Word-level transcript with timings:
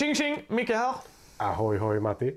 Tjing 0.00 0.14
tjing! 0.14 0.44
Micke 0.48 0.70
här. 0.70 0.94
Ahoy 1.36 1.78
hoj 1.78 2.00
Matti. 2.00 2.36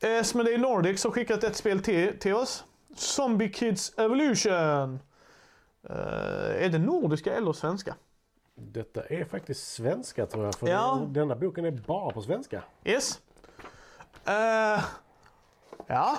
Esmodee 0.00 0.58
Nordics 0.58 1.04
har 1.04 1.10
skickat 1.10 1.44
ett 1.44 1.56
spel 1.56 1.82
till, 1.82 2.18
till 2.18 2.34
oss. 2.34 2.64
Zombie 2.96 3.48
Kids 3.52 3.98
Evolution. 3.98 4.98
Eh, 5.90 6.64
är 6.64 6.68
det 6.68 6.78
nordiska 6.78 7.34
eller 7.34 7.52
svenska? 7.52 7.94
Detta 8.54 9.02
är 9.04 9.24
faktiskt 9.24 9.72
svenska 9.72 10.26
tror 10.26 10.44
jag. 10.44 10.54
För 10.54 10.68
Ja. 10.68 10.98
den- 11.00 11.12
denna 11.12 11.36
boken 11.36 11.64
är 11.64 11.70
bara 11.70 12.12
på 12.12 12.22
svenska. 12.22 12.62
Yes. 12.84 13.20
Eh, 14.24 14.84
ja. 15.86 16.18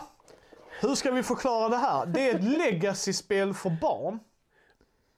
Hur 0.82 0.95
ska 0.95 1.12
vi 1.12 1.23
förklara 1.23 1.70
det 1.70 1.77
här? 1.77 2.05
Det 2.05 2.30
är 2.30 2.36
ett 2.36 2.44
legacy-spel 2.58 3.54
för 3.54 3.70
barn. 3.82 4.20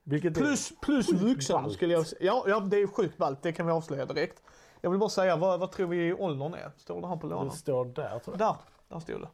Vilket 0.04 0.34
Plus, 0.36 0.74
plus 0.82 1.10
vuxen 1.12 1.72
skulle 1.72 1.94
jag 1.94 2.08
säga. 2.08 2.20
Ja, 2.26 2.44
ja, 2.48 2.60
det 2.60 2.78
är 2.78 2.88
sjukt 2.88 3.18
ballt. 3.18 3.44
Det 3.44 3.52
kan 3.52 3.66
vi 3.66 3.72
avslöja 3.72 4.06
direkt. 4.06 4.42
Jag 4.82 4.90
vill 4.90 5.00
bara 5.00 5.10
säga, 5.10 5.36
vad, 5.36 5.60
vad 5.60 5.72
tror 5.72 5.88
vi 5.88 6.14
åldern 6.14 6.54
är? 6.54 6.72
Står 6.78 7.02
det 7.02 7.08
här 7.08 7.16
på 7.16 7.28
lådan? 7.28 7.50
det 7.50 7.56
står 7.56 7.86
där 7.86 8.20
tror 8.20 8.38
jag. 8.40 8.40
Där, 8.40 8.56
där 8.88 9.00
stod 9.00 9.22
det. 9.22 9.30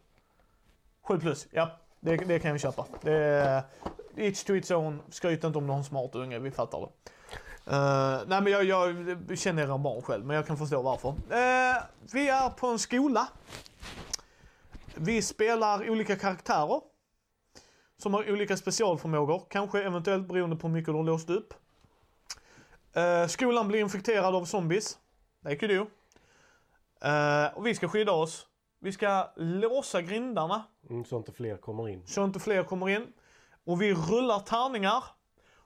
7 1.02 1.20
plus, 1.20 1.48
ja. 1.52 1.70
Det, 2.00 2.18
det 2.18 2.40
kan 2.40 2.54
vi 2.54 2.60
köpa. 2.60 2.86
Det 3.02 3.14
är 3.14 3.64
each 4.16 4.44
to 4.44 4.56
its 4.56 4.72
own. 4.72 5.02
Skryt 5.10 5.44
inte 5.44 5.58
om 5.58 5.68
någon 5.68 5.84
smart 5.84 6.16
unge, 6.16 6.40
vi 6.40 6.52
fattar 6.52 6.80
det. 6.80 6.88
Eh, 7.72 8.22
nej 8.28 8.42
men 8.42 8.52
jag, 8.52 8.64
jag 8.64 9.38
känner 9.38 9.64
era 9.64 9.78
barn 9.78 10.02
själv, 10.02 10.26
men 10.26 10.36
jag 10.36 10.48
kan 10.48 10.58
förstå 10.58 10.82
varför. 10.82 11.10
Eh, 11.10 11.84
vi 12.14 12.30
är 12.30 12.50
på 12.50 12.68
en 12.68 12.80
skola. 12.80 13.28
Vi 14.96 15.22
spelar 15.22 15.90
olika 15.90 16.16
karaktärer. 16.16 16.82
Som 17.98 18.14
har 18.14 18.32
olika 18.32 18.58
specialförmågor, 18.58 19.44
kanske 19.50 19.84
eventuellt 19.84 20.28
beroende 20.28 20.56
på 20.56 20.68
hur 20.68 20.74
mycket 20.74 20.94
har 20.94 21.04
låst 21.04 21.30
upp. 21.30 21.54
Eh, 22.94 23.28
skolan 23.28 23.68
blir 23.68 23.80
infekterad 23.80 24.36
av 24.36 24.46
zombies. 24.46 24.98
Det 25.44 25.64
är 25.64 25.68
do. 25.68 25.88
Eh, 27.08 27.58
och 27.58 27.66
vi 27.68 27.76
ska 27.76 27.88
skydda 27.90 28.12
oss. 28.12 28.48
Vi 28.80 28.92
ska 28.92 29.32
låsa 29.36 30.02
grindarna 30.02 30.64
Mm, 30.90 31.06
så 31.06 31.18
inte 31.18 31.32
fler 31.32 31.58
kommer 31.58 31.90
in. 31.90 32.08
så 32.08 32.24
inte 32.24 32.40
fler 32.40 32.64
kommer 32.64 32.90
in. 32.90 33.14
Och 33.66 33.82
vi 33.82 33.94
rullar 33.94 34.40
tärningar. 34.40 35.04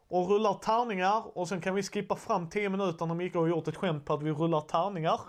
Och 0.10 0.30
rullar 0.30 0.54
tärningar 0.54 1.38
och 1.38 1.48
sen 1.48 1.62
kan 1.62 1.76
vi 1.76 1.84
skippa 1.84 2.16
fram 2.16 2.50
10 2.50 2.70
minuter 2.70 3.06
när 3.06 3.16
Mikael 3.16 3.42
har 3.44 3.50
gjort 3.50 3.68
ett 3.68 3.76
skämt 3.76 4.06
på 4.06 4.14
att 4.14 4.24
vi 4.24 4.32
rullar 4.32 4.62
tärningar. 4.62 5.20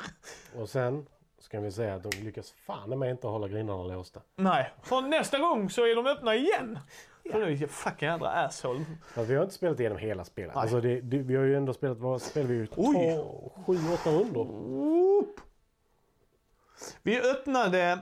Och 0.56 0.68
sen 0.68 1.06
ska 1.38 1.60
vi 1.60 1.72
säga 1.72 1.94
att 1.94 2.02
de 2.02 2.10
lyckas 2.10 2.50
fan 2.66 2.98
med 2.98 3.10
inte 3.10 3.26
hålla 3.26 3.48
grindarna 3.48 3.82
låsta. 3.82 4.20
Nej, 4.36 4.72
för 4.82 5.00
nästa 5.00 5.38
gång 5.38 5.70
så 5.70 5.82
är 5.86 5.96
de 5.96 6.06
öppna 6.06 6.34
igen. 6.34 6.78
Nu 7.32 7.52
är 7.52 7.66
fucking 7.66 8.08
jädra 8.08 8.30
asshole. 8.30 8.84
För 9.06 9.24
vi 9.24 9.34
har 9.34 9.42
inte 9.42 9.54
spelat 9.54 9.80
igenom 9.80 9.98
hela 9.98 10.24
spelet. 10.24 10.54
Nej. 10.54 10.62
Alltså 10.62 10.80
det, 10.80 11.00
det, 11.00 11.18
vi 11.18 11.36
har 11.36 11.44
ju 11.44 11.56
ändå 11.56 11.72
spelat, 11.72 11.98
vad 11.98 12.22
spelade 12.22 12.54
vi 12.54 12.58
ju? 12.58 12.66
Oj. 12.76 13.24
Sju, 13.66 13.78
åtta 13.94 14.10
rundor. 14.10 14.46
Oop. 14.46 15.40
Vi 17.02 17.20
öppnade... 17.20 17.98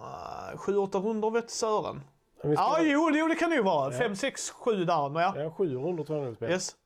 Uh, 0.00 0.56
7-8 0.56 1.02
rundor 1.02 1.30
vet 1.30 1.50
Sören. 1.50 2.00
Ja, 2.42 2.48
spelade, 2.52 2.90
jo, 2.90 3.10
jo, 3.12 3.28
det 3.28 3.34
kan 3.34 3.50
det 3.50 3.56
ju 3.56 3.62
vara. 3.62 3.92
5, 3.92 4.16
6, 4.16 4.50
7 4.50 4.84
där. 4.84 5.08
Men 5.08 5.22
ja. 5.22 5.34
ja, 5.36 5.50
sju 5.50 5.74
rundor 5.74 6.04
tror 6.04 6.18
jag 6.18 6.30
vi 6.30 6.36
spelade. 6.36 6.54
Yes. 6.54 6.76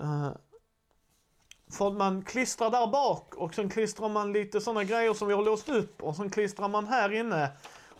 Eh, 0.00 0.30
för 1.72 1.90
man 1.90 2.22
klistrar 2.22 2.70
där 2.70 2.86
bak 2.86 3.34
och 3.34 3.54
sen 3.54 3.68
klistrar 3.68 4.08
man 4.08 4.32
lite 4.32 4.60
sådana 4.60 4.84
grejer 4.84 5.14
som 5.14 5.28
vi 5.28 5.34
har 5.34 5.42
låst 5.42 5.68
upp 5.68 6.02
och 6.02 6.16
sen 6.16 6.30
klistrar 6.30 6.68
man 6.68 6.86
här 6.86 7.12
inne. 7.12 7.50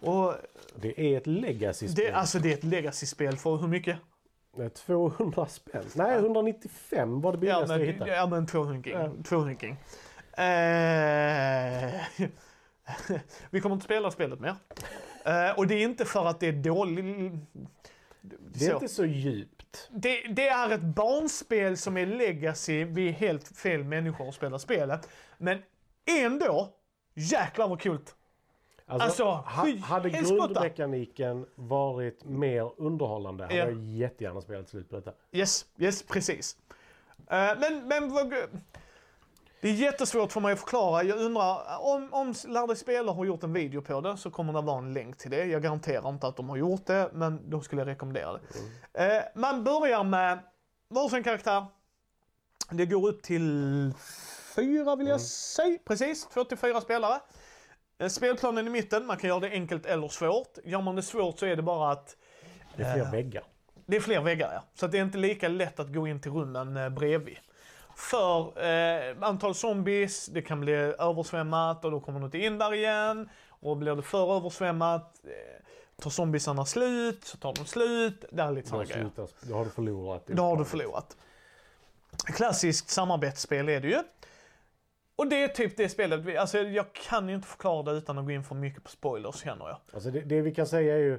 Och 0.03 0.34
Det 0.77 1.00
är 1.00 1.17
ett 1.17 1.27
legacy-spel. 1.27 2.05
det, 2.06 2.12
alltså 2.12 2.39
det 2.39 2.48
är 2.53 2.55
ett 2.55 2.64
legacy-spel 2.64 3.36
för 3.36 3.56
hur 3.56 3.69
mycket? 3.69 3.97
Det 4.56 4.62
är 4.64 4.69
200 4.69 5.47
spänn. 5.47 5.84
Nej, 5.95 6.17
195 6.19 7.20
var 7.20 7.33
det 7.33 7.36
Ja 7.36 7.40
billigaste 7.40 7.73
jag 7.73 7.79
men, 7.80 7.89
hittade. 7.89 8.14
ja, 8.14 8.27
men 8.27 8.46
200 8.46 8.90
Ja. 8.90 9.13
200 9.24 9.52
eh, 10.36 12.01
Vi 13.51 13.61
kommer 13.61 13.74
inte 13.74 13.85
spela 13.85 14.11
spelet 14.11 14.40
mer. 14.40 14.55
Eh, 15.24 15.51
och 15.58 15.67
det 15.67 15.74
är 15.74 15.83
inte 15.85 16.05
för 16.05 16.27
att 16.27 16.40
det 16.40 16.46
är 16.48 16.52
dåligt. 16.52 17.05
Det 18.55 18.67
är 18.67 18.74
inte 18.74 18.89
så 18.89 19.05
djupt. 19.05 19.89
Det, 19.90 20.23
det 20.23 20.48
är 20.48 20.70
ett 20.70 20.80
barnspel 20.83 21.77
som 21.77 21.96
är 21.96 22.07
legacy. 22.07 22.84
Vi 22.84 23.08
är 23.08 23.13
helt 23.13 23.48
fel 23.57 23.84
människor 23.84 24.29
att 24.29 24.34
spela 24.34 24.58
spelet. 24.58 25.08
Men 25.39 25.58
ändå, 26.20 26.69
jäklar 27.14 27.69
vad 27.69 27.80
kul. 27.80 27.98
Alltså, 29.01 29.25
Alltså, 29.25 29.77
hade 29.85 30.11
grundmekaniken 30.11 31.47
varit 31.55 32.25
mer 32.25 32.73
underhållande 32.77 33.45
hade 33.45 33.55
Ja. 33.57 33.64
jag 33.64 33.80
jättegärna 33.85 34.41
spelat 34.41 34.69
slut 34.69 34.91
på 34.91 34.97
detta. 34.97 35.13
Yes, 35.33 35.67
yes, 35.79 36.03
precis. 36.03 36.57
Eh, 37.19 37.51
men, 37.61 37.89
men 37.89 38.13
vad... 38.14 38.35
Det 39.61 39.69
är 39.69 39.73
jättesvårt 39.73 40.33
för 40.33 40.41
mig 40.41 40.52
att 40.52 40.61
förklara. 40.61 41.02
Jag 41.02 41.19
undrar, 41.19 41.79
om, 41.81 42.08
om 42.13 42.35
Lär 42.47 42.67
dig 42.67 42.77
spela 42.77 43.13
har 43.13 43.25
gjort 43.25 43.42
en 43.42 43.52
video 43.52 43.83
på 43.83 44.01
det 44.01 44.17
så 44.17 44.31
kommer 44.31 44.52
det 44.52 44.61
vara 44.61 44.79
en 44.79 44.92
länk 44.92 45.19
till 45.19 45.31
det. 45.31 45.45
Jag 45.45 45.63
garanterar 45.63 46.08
inte 46.08 46.27
att 46.27 46.36
de 46.36 46.48
har 46.48 46.57
gjort 46.57 46.86
det, 46.86 47.11
men 47.13 47.51
då 47.51 47.61
skulle 47.61 47.81
jag 47.81 47.89
rekommendera 47.89 48.33
det. 48.33 49.05
Eh, 49.17 49.23
man 49.35 49.64
börjar 49.64 50.05
med 50.05 50.39
varsin 50.89 51.23
karaktär. 51.23 51.67
Det 52.70 52.86
går 52.86 53.08
upp 53.08 53.23
till 53.23 53.92
fyra 54.57 54.97
vill 54.97 55.07
jag 55.07 55.20
säga. 55.20 55.79
Precis, 55.85 56.27
två 56.27 56.45
till 56.45 56.58
fyra 56.58 56.81
spelare. 56.81 57.20
Eh, 57.98 58.08
Spelplanen 58.08 58.67
i 58.67 58.70
mitten, 58.70 59.07
man 59.07 59.17
kan 59.17 59.29
göra 59.29 59.41
det 59.41 59.51
enkelt 59.51 59.86
eller 59.86 60.08
svårt. 60.08 60.58
Gör 60.64 60.80
man 60.80 60.97
det 60.97 61.03
svårt 61.03 61.39
så 61.39 61.47
är 61.47 61.57
det 61.57 61.63
bara 61.63 61.92
att 61.92 62.17
Det 62.77 62.83
är 62.83 62.95
fler 62.95 63.11
väggar. 63.11 63.45
det 63.86 63.97
är 63.97 64.01
fler 64.01 64.20
väggar 64.20 64.53
ja. 64.55 64.63
Så 64.75 64.86
det 64.86 64.98
är 64.98 65.03
inte 65.03 65.19
lika 65.19 65.48
lätt 65.48 65.80
att 65.80 65.92
gå 65.92 66.07
in 66.07 66.20
till 66.20 66.33
rummen 66.33 66.77
eh, 66.77 66.89
bredvid. 66.89 67.36
För 67.97 68.64
eh, 68.64 69.17
antal 69.20 69.55
zombies, 69.55 70.27
det 70.27 70.42
kan 70.42 70.61
bli 70.61 70.73
översvämmat 70.73 71.85
och 71.85 71.91
då 71.91 72.01
kommer 72.01 72.19
du 72.20 72.25
inte 72.27 72.39
in 72.39 72.58
där 72.58 72.75
igen. 72.75 73.29
Och 73.48 73.77
blir 73.77 73.97
det 73.97 74.02
för 74.02 74.36
översvämmat, 74.36 75.20
eh, 75.25 75.64
tar 76.02 76.11
zombiesarna 76.11 76.64
slut, 76.67 77.25
så 77.25 77.36
tar 77.36 77.55
de 77.55 77.67
slut. 77.67 78.25
Det 78.31 78.42
är 78.42 78.52
lite 78.52 78.69
sådana 78.69 78.85
grejer. 78.85 79.11
då 79.41 79.55
har 79.55 79.64
du 79.64 79.70
förlorat. 79.70 80.27
Då 80.27 80.42
har 80.42 80.57
du 80.57 80.64
förlorat. 80.64 81.17
Klassiskt 82.27 82.91
samarbetsspel 82.91 83.69
är 83.69 83.81
det 83.81 83.89
ju. 83.89 84.02
Och 85.17 85.27
det 85.28 85.42
är 85.42 85.48
typ 85.48 85.77
det 85.77 85.89
spelet, 85.89 86.20
vi- 86.20 86.36
alltså 86.36 86.58
jag 86.58 86.92
kan 86.92 87.28
ju 87.28 87.34
inte 87.34 87.48
förklara 87.48 87.83
det 87.83 87.92
utan 87.92 88.18
att 88.18 88.24
gå 88.24 88.30
in 88.30 88.45
för 88.45 88.55
mycket 88.55 88.84
på 88.84 88.90
spoilers 88.90 89.36
känner 89.36 89.68
jag. 89.68 89.77
Alltså 89.95 90.11
det, 90.11 90.20
det 90.20 90.40
vi 90.40 90.55
kan 90.55 90.67
säga 90.67 90.95
är 90.95 90.98
ju 90.98 91.18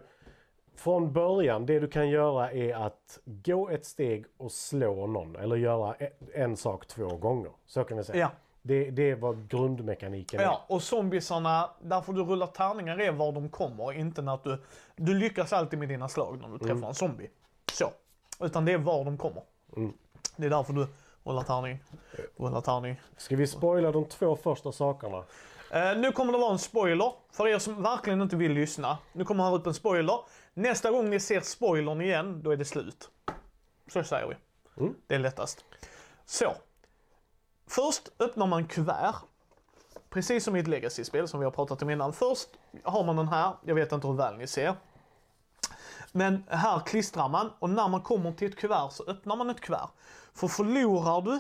från 0.76 1.14
början, 1.14 1.66
det 1.66 1.80
du 1.80 1.88
kan 1.88 2.10
göra 2.10 2.52
är 2.52 2.74
att 2.86 3.20
gå 3.26 3.70
ett 3.70 3.86
steg 3.86 4.26
och 4.38 4.52
slå 4.52 5.08
någon. 5.08 5.36
Eller 5.36 5.56
göra 5.56 5.96
e- 5.96 6.12
en 6.34 6.58
sak 6.58 6.86
två 6.88 7.08
gånger. 7.18 7.52
Så 7.66 7.84
kan 7.84 7.98
vi 7.98 8.04
säga. 8.04 8.20
Ja. 8.20 8.32
Det, 8.62 8.90
det 8.92 9.16
vad 9.16 9.50
grundmekaniken 9.50 10.40
är. 10.40 10.44
Ja, 10.44 10.66
och 10.68 10.84
zombiesarna, 10.84 11.70
därför 11.82 12.14
du 12.14 12.24
rullar 12.24 12.48
tärningar 12.48 13.02
är 13.02 13.12
var 13.12 13.32
de 13.32 13.50
kommer, 13.50 13.94
inte 13.94 14.22
när 14.22 14.40
du... 14.44 14.58
Du 14.96 15.14
lyckas 15.14 15.54
alltid 15.54 15.80
med 15.80 15.90
dina 15.90 16.10
slag 16.10 16.40
när 16.42 16.50
du 16.50 16.58
träffar 16.58 16.88
en 16.88 16.94
zombie. 16.96 17.30
Så. 17.72 17.86
Utan 18.40 18.66
det 18.66 18.72
är 18.72 18.78
var 18.78 19.06
de 19.06 19.18
kommer. 19.18 19.44
Det 20.38 20.46
är 20.46 20.50
därför 20.50 20.74
du 20.74 20.88
rullar 21.24 21.44
tärning. 22.62 23.02
Ska 23.18 23.36
vi 23.36 23.48
spoila 23.48 23.92
de 23.92 24.06
två 24.06 24.36
första 24.36 24.72
sakerna? 24.72 25.24
Eh, 25.72 25.98
nu 25.98 26.12
kommer 26.12 26.34
det 26.34 26.40
vara 26.40 26.52
en 26.52 26.60
spoiler, 26.60 27.14
för 27.32 27.48
er 27.48 27.60
som 27.60 27.84
verkligen 27.84 28.22
inte 28.22 28.36
vill 28.36 28.52
lyssna. 28.52 28.98
Nu 29.14 29.26
kommer 29.26 29.44
här 29.44 29.54
upp 29.54 29.68
en 29.68 29.74
spoiler. 29.74 30.20
Nästa 30.54 30.92
gång 30.92 31.10
ni 31.10 31.20
ser 31.20 31.42
spoilern 31.42 32.02
igen, 32.02 32.44
då 32.44 32.52
är 32.52 32.58
det 32.58 32.66
slut. 32.66 33.10
Så 33.88 34.04
säger 34.04 34.28
vi. 34.28 34.36
Mm. 34.84 34.96
Det 35.08 35.16
är 35.16 35.20
lättast. 35.20 35.66
Så. 36.26 36.54
Först 37.68 38.10
öppnar 38.20 38.48
man 38.48 38.68
kuvert. 38.68 39.16
Precis 40.10 40.44
som 40.44 40.56
i 40.56 40.60
ett 40.60 40.68
legacy-spel 40.68 41.28
som 41.28 41.40
vi 41.40 41.44
har 41.44 41.52
pratat 41.52 41.82
om 41.82 41.90
innan. 41.90 42.14
Först 42.14 42.50
har 42.84 43.04
man 43.04 43.16
den 43.16 43.28
här. 43.28 43.54
Jag 43.66 43.76
vet 43.76 43.92
inte 43.92 44.08
hur 44.08 44.14
väl 44.14 44.38
ni 44.38 44.48
ser. 44.48 44.76
Men 46.16 46.44
här 46.50 46.80
klistrar 46.80 47.30
man 47.30 47.52
och 47.60 47.70
när 47.70 47.88
man 47.88 48.02
kommer 48.02 48.32
till 48.32 48.48
ett 48.50 48.58
kuvert 48.58 48.90
så 48.92 49.04
öppnar 49.04 49.36
man 49.36 49.50
ett 49.50 49.62
kuvert. 49.62 49.90
För 50.34 50.48
förlorar 50.48 51.22
du 51.22 51.40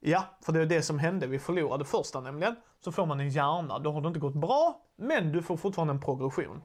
Ja, 0.00 0.24
för 0.42 0.52
det 0.52 0.60
är 0.60 0.66
det 0.66 0.82
som 0.82 0.98
hände. 0.98 1.26
Vi 1.26 1.38
förlorade 1.38 1.84
första 1.84 2.20
nämligen. 2.20 2.56
Så 2.84 2.92
får 2.92 3.06
man 3.06 3.20
en 3.20 3.28
hjärna. 3.28 3.78
Då 3.78 3.92
har 3.92 4.00
det 4.00 4.08
inte 4.08 4.20
gått 4.20 4.34
bra, 4.34 4.80
men 4.96 5.32
du 5.32 5.42
får 5.42 5.56
fortfarande 5.56 5.94
en 5.94 6.00
progression. 6.00 6.62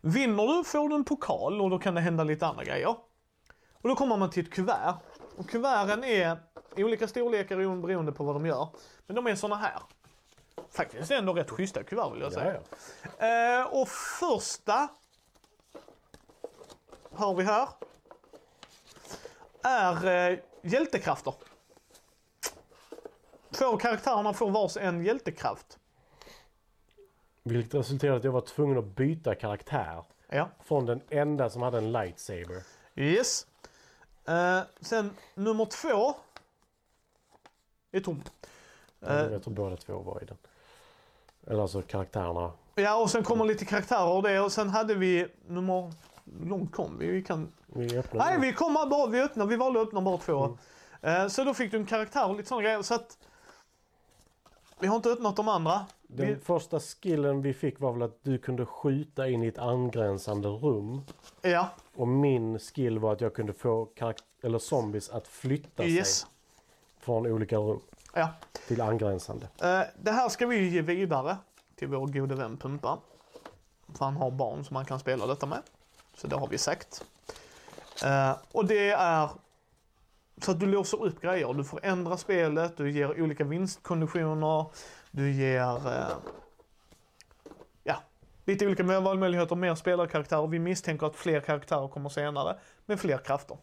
Vinner 0.00 0.46
du 0.46 0.64
får 0.64 0.88
du 0.88 0.94
en 0.94 1.04
pokal 1.04 1.60
och 1.60 1.70
då 1.70 1.78
kan 1.78 1.94
det 1.94 2.00
hända 2.00 2.24
lite 2.24 2.46
andra 2.46 2.64
grejer. 2.64 2.88
Och 3.82 3.88
då 3.88 3.94
kommer 3.96 4.16
man 4.16 4.30
till 4.30 4.44
ett 4.44 4.52
kuvert. 4.52 4.94
Och 5.36 5.48
kuverten 5.48 6.04
är 6.04 6.38
i 6.76 6.84
olika 6.84 7.08
storlekar 7.08 7.56
beroende 7.82 8.12
på 8.12 8.24
vad 8.24 8.34
de 8.36 8.46
gör. 8.46 8.68
Men 9.06 9.16
de 9.16 9.26
är 9.26 9.34
såna 9.34 9.56
här. 9.56 9.78
Faktiskt 10.70 11.10
ändå 11.10 11.32
rätt 11.32 11.50
schyssta 11.50 11.82
kuvert 11.82 12.12
vill 12.14 12.20
jag 12.20 12.32
Ja, 12.32 12.34
säga. 12.34 12.60
ja. 13.18 13.60
Eh, 13.60 13.66
och 13.80 13.88
första 13.88 14.88
har 17.16 17.34
vi 17.34 17.44
här 17.44 17.68
är 19.62 20.30
eh, 20.32 20.38
hjältekrafter. 20.62 21.34
Två 23.50 23.64
av 23.66 23.78
karaktärerna 23.78 24.32
får 24.34 24.50
vars 24.50 24.76
en 24.76 25.04
hjältekraft. 25.04 25.78
Vilket 27.42 27.74
resulterade 27.74 28.16
i 28.16 28.18
att 28.18 28.24
jag 28.24 28.32
var 28.32 28.40
tvungen 28.40 28.78
att 28.78 28.84
byta 28.84 29.34
karaktär. 29.34 30.04
Ja. 30.28 30.48
Från 30.64 30.86
den 30.86 31.00
enda 31.08 31.50
som 31.50 31.62
hade 31.62 31.78
en 31.78 31.92
lightsaber. 31.92 32.62
Yes. 32.96 33.46
Eh, 34.24 34.60
sen 34.80 35.16
nummer 35.34 35.64
två 35.64 36.14
är 37.92 38.00
tom. 38.00 38.22
Eh, 39.00 39.14
Jag 39.16 39.42
tror 39.42 39.54
båda 39.54 39.76
två 39.76 39.98
var 39.98 40.22
i 40.22 40.24
den. 40.24 40.36
Eller 41.46 41.62
alltså 41.62 41.82
karaktärerna. 41.82 42.52
Ja, 42.74 42.96
och 43.02 43.10
sen 43.10 43.22
kommer 43.24 43.44
lite 43.44 43.64
karaktärer 43.64 44.08
och 44.12 44.22
det 44.22 44.40
och 44.40 44.52
sen 44.52 44.68
hade 44.70 44.94
vi 44.94 45.28
nummer... 45.46 45.92
Långt 46.24 46.72
kom 46.72 46.98
vi? 46.98 47.06
Vi 47.06 47.22
kan... 47.22 47.52
Vi 47.66 47.98
öppnar 47.98 48.24
Nej, 48.24 48.40
vi 48.40 48.52
kom 48.52 48.74
bara, 48.74 49.06
vi 49.06 49.20
öppnade, 49.20 49.50
vi 49.50 49.56
valde 49.56 49.80
att 49.80 49.86
öppna 49.86 50.00
bara 50.00 50.18
två. 50.18 50.44
Mm. 50.44 51.22
Eh, 51.22 51.28
Så 51.28 51.44
då 51.44 51.54
fick 51.54 51.70
du 51.70 51.76
en 51.76 51.86
karaktär 51.86 52.28
och 52.28 52.36
lite 52.36 52.48
sådana 52.48 52.62
grejer. 52.62 52.82
Så 52.82 52.94
att... 52.94 53.18
Vi 54.78 54.86
har 54.86 54.96
inte 54.96 55.08
öppnat 55.08 55.36
de 55.36 55.48
andra. 55.48 55.86
Den 56.02 56.26
Vi, 56.26 56.36
första 56.36 56.80
skillen 56.80 57.42
vi 57.42 57.54
fick 57.54 57.80
var 57.80 57.92
väl 57.92 58.02
att 58.02 58.18
du 58.22 58.38
kunde 58.38 58.66
skjuta 58.66 59.28
in 59.28 59.42
i 59.42 59.46
ett 59.46 59.58
angränsande 59.58 60.48
rum. 60.48 61.00
ja, 61.42 61.68
Och 61.96 62.08
min 62.08 62.58
skill 62.58 62.98
var 62.98 63.12
att 63.12 63.20
jag 63.20 63.34
kunde 63.34 63.52
få 63.52 63.88
eller 64.42 64.58
zombies 64.58 65.10
att 65.10 65.28
flytta 65.28 65.84
yes. 65.84 66.08
sig 66.18 66.28
från 66.98 67.26
olika 67.26 67.56
rum 67.56 67.80
Ja. 68.14 68.28
till 68.68 68.80
angränsande. 68.80 69.46
Eh, 69.62 69.80
Det 70.02 70.10
här 70.10 70.28
ska 70.28 70.46
vi 70.46 70.68
ge 70.68 70.82
vidare 70.82 71.36
till 71.76 71.88
vår 71.88 72.06
gode 72.06 72.34
vän 72.34 72.56
Pumpa. 72.56 72.98
För 73.98 74.04
han 74.04 74.16
har 74.16 74.30
barn 74.30 74.64
som 74.64 74.76
han 74.76 74.84
kan 74.84 74.98
spela 75.00 75.26
detta 75.26 75.46
med. 75.46 75.62
Så 76.14 76.26
det 76.26 76.36
har 76.36 76.48
vi 76.48 76.58
sagt. 76.58 77.04
Eh, 78.04 78.32
Och 78.52 78.66
det 78.66 78.90
är 78.90 79.28
så 80.42 80.50
att 80.50 80.60
du 80.60 80.66
låser 80.66 81.04
upp 81.04 81.20
grejer. 81.20 81.52
Du 81.54 81.64
får 81.64 81.80
ändra 81.82 82.16
spelet, 82.16 82.76
du 82.76 82.90
ger 82.90 83.22
olika 83.22 83.44
vinstkonditioner, 83.44 84.66
du 85.10 85.32
ger 85.32 85.88
eh, 85.88 86.16
ja, 87.84 87.96
lite 88.44 88.66
olika 88.66 89.00
valmöjligheter, 89.00 89.56
mer 89.56 89.74
spelarkaraktärer. 89.74 90.46
Vi 90.46 90.58
misstänker 90.58 91.06
att 91.06 91.16
fler 91.16 91.40
karaktärer 91.40 91.88
kommer 91.88 92.08
senare 92.08 92.56
med 92.86 93.00
fler 93.00 93.18
krafter. 93.18 93.56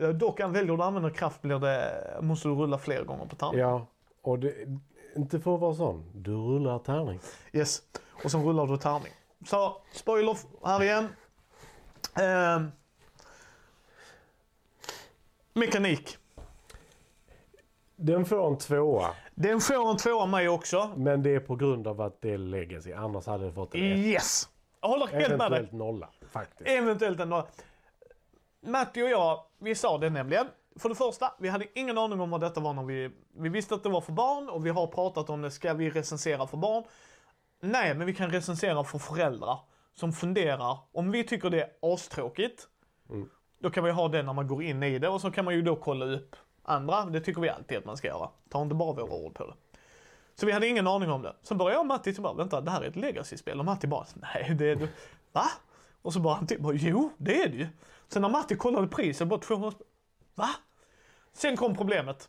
Eh, 0.00 0.08
Dock, 0.08 0.40
väljer 0.40 0.64
du 0.64 0.72
att 0.74 0.80
använda 0.80 1.10
kraft 1.10 1.42
blir 1.42 1.58
det, 1.58 2.18
måste 2.20 2.48
du 2.48 2.54
rulla 2.54 2.78
fler 2.78 3.04
gånger 3.04 3.26
på 3.26 3.36
tärning. 3.36 3.60
Ja, 3.60 3.86
och 4.22 4.38
det, 4.38 4.54
inte 5.16 5.40
för 5.40 5.54
att 5.54 5.60
vara 5.60 5.74
sån. 5.74 6.04
Du 6.14 6.30
rullar 6.32 6.78
tärning. 6.78 7.20
Yes. 7.52 7.82
Och 8.24 8.30
sen 8.30 8.44
rullar 8.44 8.66
du 8.66 8.76
tärning. 8.76 9.12
Så, 9.46 9.76
spoiler 9.92 10.36
här 10.64 10.82
igen. 10.82 11.08
Ehm. 12.20 12.72
mekanik. 15.52 16.16
Den 17.96 18.24
får 18.24 18.46
en 18.48 18.58
tvåa. 18.58 19.10
Den 19.34 19.60
får 19.60 19.90
en 19.90 19.96
tvåa 19.96 20.26
mig 20.26 20.48
också. 20.48 20.90
Men 20.96 21.22
det 21.22 21.34
är 21.34 21.40
på 21.40 21.56
grund 21.56 21.86
av 21.86 22.00
att 22.00 22.20
det 22.20 22.30
är 22.32 22.38
legacy. 22.38 22.92
Annars 22.92 23.26
hade 23.26 23.44
det 23.46 23.52
fått 23.52 23.74
en 23.74 23.92
ett. 23.92 23.98
Yes! 23.98 24.48
Jag 24.80 24.88
håller 24.88 25.06
helt 25.06 25.16
med 25.16 25.28
dig. 25.28 25.46
Eventuellt 25.46 25.72
nolla. 25.72 26.08
Faktiskt. 26.30 26.70
Eventuellt 26.70 27.20
en 27.20 27.28
nolla. 27.28 27.46
Matti 28.60 29.02
och 29.02 29.08
jag, 29.08 29.40
vi 29.58 29.74
sa 29.74 29.98
det 29.98 30.10
nämligen. 30.10 30.46
För 30.76 30.88
det 30.88 30.94
första, 30.94 31.32
vi 31.38 31.48
hade 31.48 31.78
ingen 31.78 31.98
aning 31.98 32.20
om 32.20 32.30
vad 32.30 32.40
detta 32.40 32.60
var 32.60 32.72
när 32.72 32.82
vi... 32.82 33.10
Vi 33.36 33.48
visste 33.48 33.74
att 33.74 33.82
det 33.82 33.88
var 33.88 34.00
för 34.00 34.12
barn 34.12 34.48
och 34.48 34.66
vi 34.66 34.70
har 34.70 34.86
pratat 34.86 35.30
om 35.30 35.42
det. 35.42 35.50
Ska 35.50 35.74
vi 35.74 35.90
recensera 35.90 36.46
för 36.46 36.56
barn? 36.56 36.84
Nej, 37.60 37.94
men 37.94 38.06
vi 38.06 38.14
kan 38.14 38.30
recensera 38.30 38.84
för 38.84 38.98
föräldrar 38.98 39.58
som 39.98 40.12
funderar. 40.12 40.78
Om 40.92 41.10
vi 41.10 41.24
tycker 41.24 41.50
det 41.50 41.62
är 41.62 41.70
astråkigt, 41.94 42.68
Mm. 43.10 43.30
då 43.58 43.70
kan 43.70 43.84
vi 43.84 43.90
ha 43.90 44.08
det 44.08 44.22
när 44.22 44.32
man 44.32 44.46
går 44.46 44.62
in 44.62 44.82
i 44.82 44.98
det 44.98 45.08
och 45.08 45.20
så 45.20 45.30
kan 45.30 45.44
man 45.44 45.54
ju 45.54 45.62
då 45.62 45.76
kolla 45.76 46.04
upp 46.04 46.36
andra. 46.62 47.04
Det 47.04 47.20
tycker 47.20 47.40
vi 47.40 47.48
alltid 47.48 47.78
att 47.78 47.84
man 47.84 47.96
ska 47.96 48.08
göra. 48.08 48.30
Ta 48.48 48.62
inte 48.62 48.74
bara 48.74 48.92
våra 48.92 49.12
ord 49.12 49.34
på 49.34 49.46
det. 49.46 49.54
Så 50.34 50.46
vi 50.46 50.52
hade 50.52 50.66
ingen 50.68 50.86
aning 50.86 51.10
om 51.10 51.22
det. 51.22 51.36
Sen 51.42 51.58
började 51.58 51.74
jag 51.74 51.80
och 51.80 51.86
Matti 51.86 52.14
så 52.14 52.22
bara, 52.22 52.34
vänta, 52.34 52.60
det 52.60 52.70
här 52.70 52.80
är 52.82 52.88
ett 52.88 52.96
legacy-spel. 52.96 53.58
Och 53.58 53.64
Matti 53.64 53.86
bara, 53.86 54.06
nej 54.14 54.54
det 54.58 54.70
är 54.70 54.76
du. 54.76 54.88
Va? 55.32 55.44
Och 56.02 56.12
så 56.12 56.20
bara 56.20 56.34
han 56.34 56.46
typ, 56.46 56.60
jo 56.72 57.10
det 57.18 57.42
är 57.42 57.48
det 57.48 57.56
ju. 57.56 57.66
Sen 58.08 58.22
när 58.22 58.28
Matti 58.28 58.56
kollade 58.56 58.88
priset, 58.88 59.28
bara 59.28 59.40
200 59.40 59.70
spänn. 59.70 59.86
Va? 60.34 60.48
Sen 61.32 61.56
kom 61.56 61.76
problemet. 61.76 62.28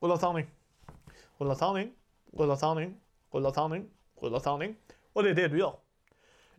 Rulla 0.00 0.16
tärning. 0.16 0.46
Rulla 1.38 1.54
tärning. 1.54 1.92
Rulla 2.32 2.56
tärning. 2.56 2.96
Rulla 3.32 3.50
tärning. 3.50 3.88
Rulla 4.20 4.40
tärning. 4.40 4.76
Och 5.12 5.22
det 5.22 5.30
är 5.30 5.34
det 5.34 5.48
du 5.48 5.58
gör. 5.58 5.74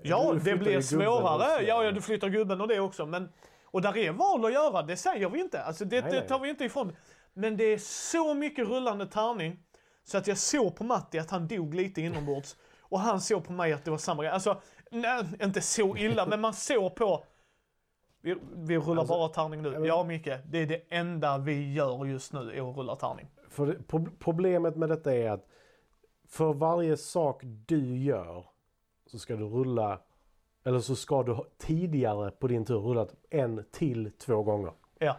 Ja, 0.03 0.33
det 0.44 0.56
blir 0.56 0.81
svårare. 0.81 1.63
Ja, 1.63 1.83
ja, 1.83 1.92
du 1.92 2.01
flyttar 2.01 2.30
gubben 2.30 2.62
och 2.62 2.68
det 2.68 2.80
också. 2.80 3.06
Men, 3.06 3.30
och 3.65 3.81
där 3.81 3.98
är 3.98 4.12
val 4.12 4.45
att 4.45 4.53
göra, 4.53 4.81
det 4.81 4.98
säger 4.98 5.30
vi 5.30 5.39
inte. 5.39 5.63
Alltså 5.63 5.86
det, 5.86 6.01
Nej, 6.01 6.12
det 6.12 6.21
tar 6.21 6.39
vi 6.39 6.50
inte 6.50 6.65
ifrån. 6.65 6.95
Men 7.33 7.57
det 7.57 7.63
är 7.63 7.77
så 7.77 8.33
mycket 8.33 8.68
rullande 8.68 9.06
tärning 9.06 9.59
så 10.03 10.18
att 10.18 10.27
jag 10.27 10.38
såg 10.38 10.75
på 10.75 10.83
Matti 10.83 11.19
att 11.19 11.31
han 11.31 11.48
dog 11.48 11.74
lite 11.74 12.01
inombords. 12.01 12.57
Och 12.80 13.00
han 13.00 13.21
såg 13.21 13.45
på 13.45 13.53
mig 13.53 13.74
att 13.74 13.86
det 13.86 13.92
var 13.92 13.98
samma 13.98 14.24
grej. 14.24 14.31
Alltså, 14.31 14.62
nej, 14.92 15.24
inte 15.44 15.62
så 15.62 15.98
illa, 15.98 16.25
men 16.25 16.42
man 16.42 16.53
såg 16.53 16.95
på... 16.95 17.24
Vi, 18.21 18.36
vi 18.53 18.77
rullar 18.77 19.01
Alltså, 19.01 19.13
bara 19.13 19.30
tärning 19.30 19.62
nu. 19.62 19.86
Ja, 19.86 20.03
Micke. 20.03 20.30
Det 20.45 20.57
är 20.57 20.65
det 20.65 20.81
enda 20.89 21.38
vi 21.38 21.74
gör 21.74 22.06
just 22.06 22.33
nu, 22.33 22.39
är 22.39 22.69
att 22.69 22.77
rulla 22.77 22.95
tärning. 22.95 23.27
För 23.50 23.77
problemet 24.19 24.75
med 24.75 24.89
detta 24.89 25.13
är 25.13 25.30
att 25.30 25.48
för 26.30 26.53
varje 26.53 26.98
sak 26.98 27.42
du 27.44 27.98
gör 27.98 28.45
så 29.11 29.19
ska 29.19 29.35
du 29.35 29.43
rulla 29.45 29.99
eller 30.63 30.79
så 30.79 30.95
ska 30.95 31.23
du 31.23 31.37
tidigare 31.57 32.31
på 32.31 32.47
din 32.47 32.65
tur 32.65 32.75
rullat 32.75 33.15
en 33.29 33.65
till 33.71 34.11
två 34.17 34.43
gånger. 34.43 34.71
Ja. 34.99 35.17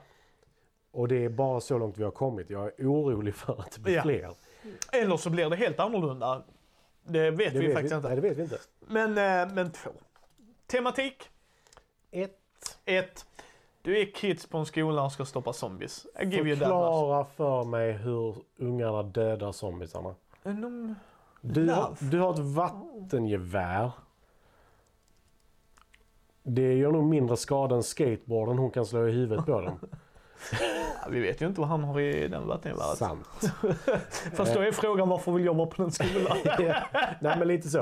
Och 0.90 1.08
det 1.08 1.24
är 1.24 1.28
bara 1.28 1.60
så 1.60 1.78
långt 1.78 1.98
vi 1.98 2.04
har 2.04 2.10
kommit. 2.10 2.50
Jag 2.50 2.66
är 2.80 2.86
orolig 2.86 3.34
för 3.34 3.60
att 3.60 3.72
det 3.72 3.80
blir 3.80 3.94
Ja. 3.94 4.02
fler. 4.02 4.34
Eller 4.92 5.16
så 5.16 5.30
blir 5.30 5.50
det 5.50 5.56
helt 5.56 5.80
annorlunda. 5.80 6.42
Det 7.04 7.30
vet 7.30 7.52
Det 7.52 7.58
vi 7.60 7.66
vet 7.66 7.74
faktiskt 7.74 7.92
vi, 7.92 7.96
inte. 7.96 8.08
Nej, 8.08 8.16
det 8.16 8.22
vet 8.22 8.38
vi 8.38 8.42
inte. 8.42 8.58
Men, 8.80 9.08
eh, 9.48 9.54
men 9.54 9.70
två. 9.72 9.90
Tematik. 10.66 11.28
Ett. 12.10 12.38
Ett. 12.84 13.26
Du 13.82 13.98
är 14.00 14.04
kids 14.14 14.46
på 14.46 14.58
en 14.58 14.66
skola 14.66 15.04
och 15.04 15.12
ska 15.12 15.24
stoppa 15.24 15.52
zombies. 15.52 16.06
I 16.20 16.24
give 16.24 16.48
you 16.50 16.58
that 16.58 16.68
much. 16.68 16.78
Förklara 16.78 17.24
för 17.24 17.64
mig 17.64 17.92
hur 17.92 18.36
ungarna 18.56 19.02
dödar 19.02 19.52
zombisarna. 19.52 20.14
Eh, 20.44 20.52
de- 20.54 20.94
Du 21.44 21.68
har, 21.70 21.96
du 22.00 22.18
har 22.18 22.32
ett 22.32 22.38
vattengevär. 22.38 23.90
Det 26.42 26.74
gör 26.74 26.92
nog 26.92 27.04
mindre 27.04 27.36
skada 27.36 27.74
än 27.74 27.82
skateboarden 27.82 28.58
hon 28.58 28.70
kan 28.70 28.86
slå 28.86 29.08
i 29.08 29.12
huvudet 29.12 29.46
på 29.46 29.60
dem. 29.60 29.78
Ja, 31.04 31.08
vi 31.10 31.20
vet 31.20 31.42
ju 31.42 31.46
inte 31.46 31.60
vad 31.60 31.68
han 31.68 31.84
har 31.84 32.00
i 32.00 32.28
den 32.28 32.46
vattengeväret. 32.46 32.98
Sant. 32.98 33.26
Fast 34.34 34.54
då 34.54 34.60
är 34.60 34.72
frågan 34.72 35.08
varför 35.08 35.32
vill 35.32 35.44
jag 35.44 35.54
vara 35.54 35.66
på 35.66 35.82
den 35.82 35.92
skolan? 35.92 36.36
Nej 37.20 37.38
men 37.38 37.48
lite 37.48 37.68
så. 37.68 37.78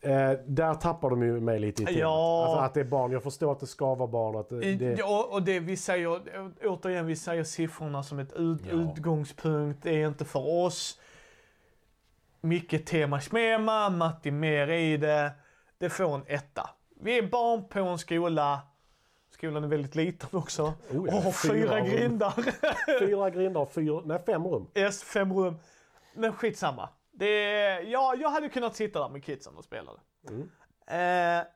Eh, 0.00 0.32
där 0.46 0.74
tappar 0.74 1.10
de 1.10 1.22
ju 1.22 1.40
mig 1.40 1.58
lite 1.60 1.82
i 1.82 1.86
temat. 1.86 2.00
Ja. 2.00 2.44
Alltså 2.46 2.60
att 2.64 2.74
det 2.74 2.80
är 2.80 2.84
barn. 2.84 3.12
Jag 3.12 3.22
förstår 3.22 3.52
att 3.52 3.60
det 3.60 3.66
ska 3.66 3.94
vara 3.94 4.08
barn. 4.08 4.36
Att 4.36 4.48
det, 4.48 4.74
det, 4.74 4.96
Ja, 4.98 5.28
och 5.30 5.42
det 5.42 5.60
vi 5.60 5.76
säger, 5.76 6.20
återigen, 6.64 7.06
vi 7.06 7.16
säger 7.16 7.44
siffrorna 7.44 8.02
som 8.02 8.18
ett 8.18 8.32
ut, 8.32 8.60
Ja. 8.70 8.72
utgångspunkt. 8.76 9.82
Det 9.82 10.02
är 10.02 10.08
inte 10.08 10.24
för 10.24 10.64
oss. 10.64 11.00
Mycket 12.44 12.86
tema 12.86 13.20
smema, 13.20 13.90
Matti 13.90 14.30
mer 14.30 14.68
i 14.68 14.96
det. 14.96 15.32
Det 15.78 15.90
får 15.90 16.14
en 16.14 16.24
etta. 16.26 16.70
Vi 17.00 17.18
är 17.18 17.22
barn 17.22 17.68
på 17.68 17.78
en 17.80 17.98
skola. 17.98 18.60
Skolan 19.30 19.64
är 19.64 19.68
väldigt 19.68 19.94
liten 19.94 20.28
också. 20.38 20.62
Oh 20.90 21.08
ja, 21.08 21.28
och 21.28 21.34
fyra, 21.34 21.52
fyra 21.52 21.80
grindar. 21.80 22.34
Fyra 22.98 23.30
grindar 23.30 23.60
och 23.60 23.72
fyra, 23.72 24.02
nej 24.04 24.22
fem 24.26 24.46
rum. 24.46 24.70
yes, 24.74 25.02
fem 25.02 25.32
rum. 25.32 25.56
Men 26.14 26.32
skitsamma. 26.32 26.88
Det 27.10 27.30
ja, 27.80 28.14
jag 28.14 28.30
hade 28.30 28.48
kunnat 28.48 28.76
sitta 28.76 29.00
där 29.00 29.08
med 29.08 29.24
kidsen 29.24 29.56
och 29.56 29.64
spela 29.64 29.92
det. 29.92 30.32
Mm. 30.32 31.40
Eh, 31.40 31.46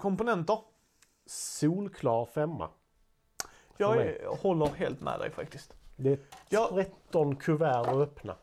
komponenter. 0.00 0.58
Solklar 1.26 2.26
femma. 2.26 2.70
Jag 3.76 3.96
är, 3.96 4.36
håller 4.42 4.66
helt 4.66 5.00
med 5.00 5.20
dig 5.20 5.30
faktiskt. 5.30 5.74
Det 5.96 6.12
är 6.12 6.18
Ja. 6.48 6.68
13 6.72 7.36
kuvert 7.36 7.80
att 7.86 7.96
öppna. 7.96 8.36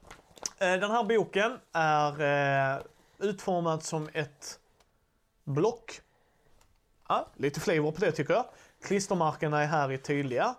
Eh, 0.62 0.80
Den 0.80 0.92
här 0.92 1.04
boken 1.04 1.52
är 1.74 2.22
eh, 2.76 2.82
utformad 3.20 3.84
som 3.84 4.10
ett 4.14 4.60
block. 5.44 6.02
Ja, 7.10 7.28
lite 7.36 7.60
flavor 7.60 7.92
på 7.92 8.00
det 8.02 8.12
tycker 8.12 8.34
jag. 8.34 8.46
Klistermärkena 8.84 9.62
är 9.64 9.68
här 9.68 9.92
är 9.92 9.98
tydliga. 9.98 10.56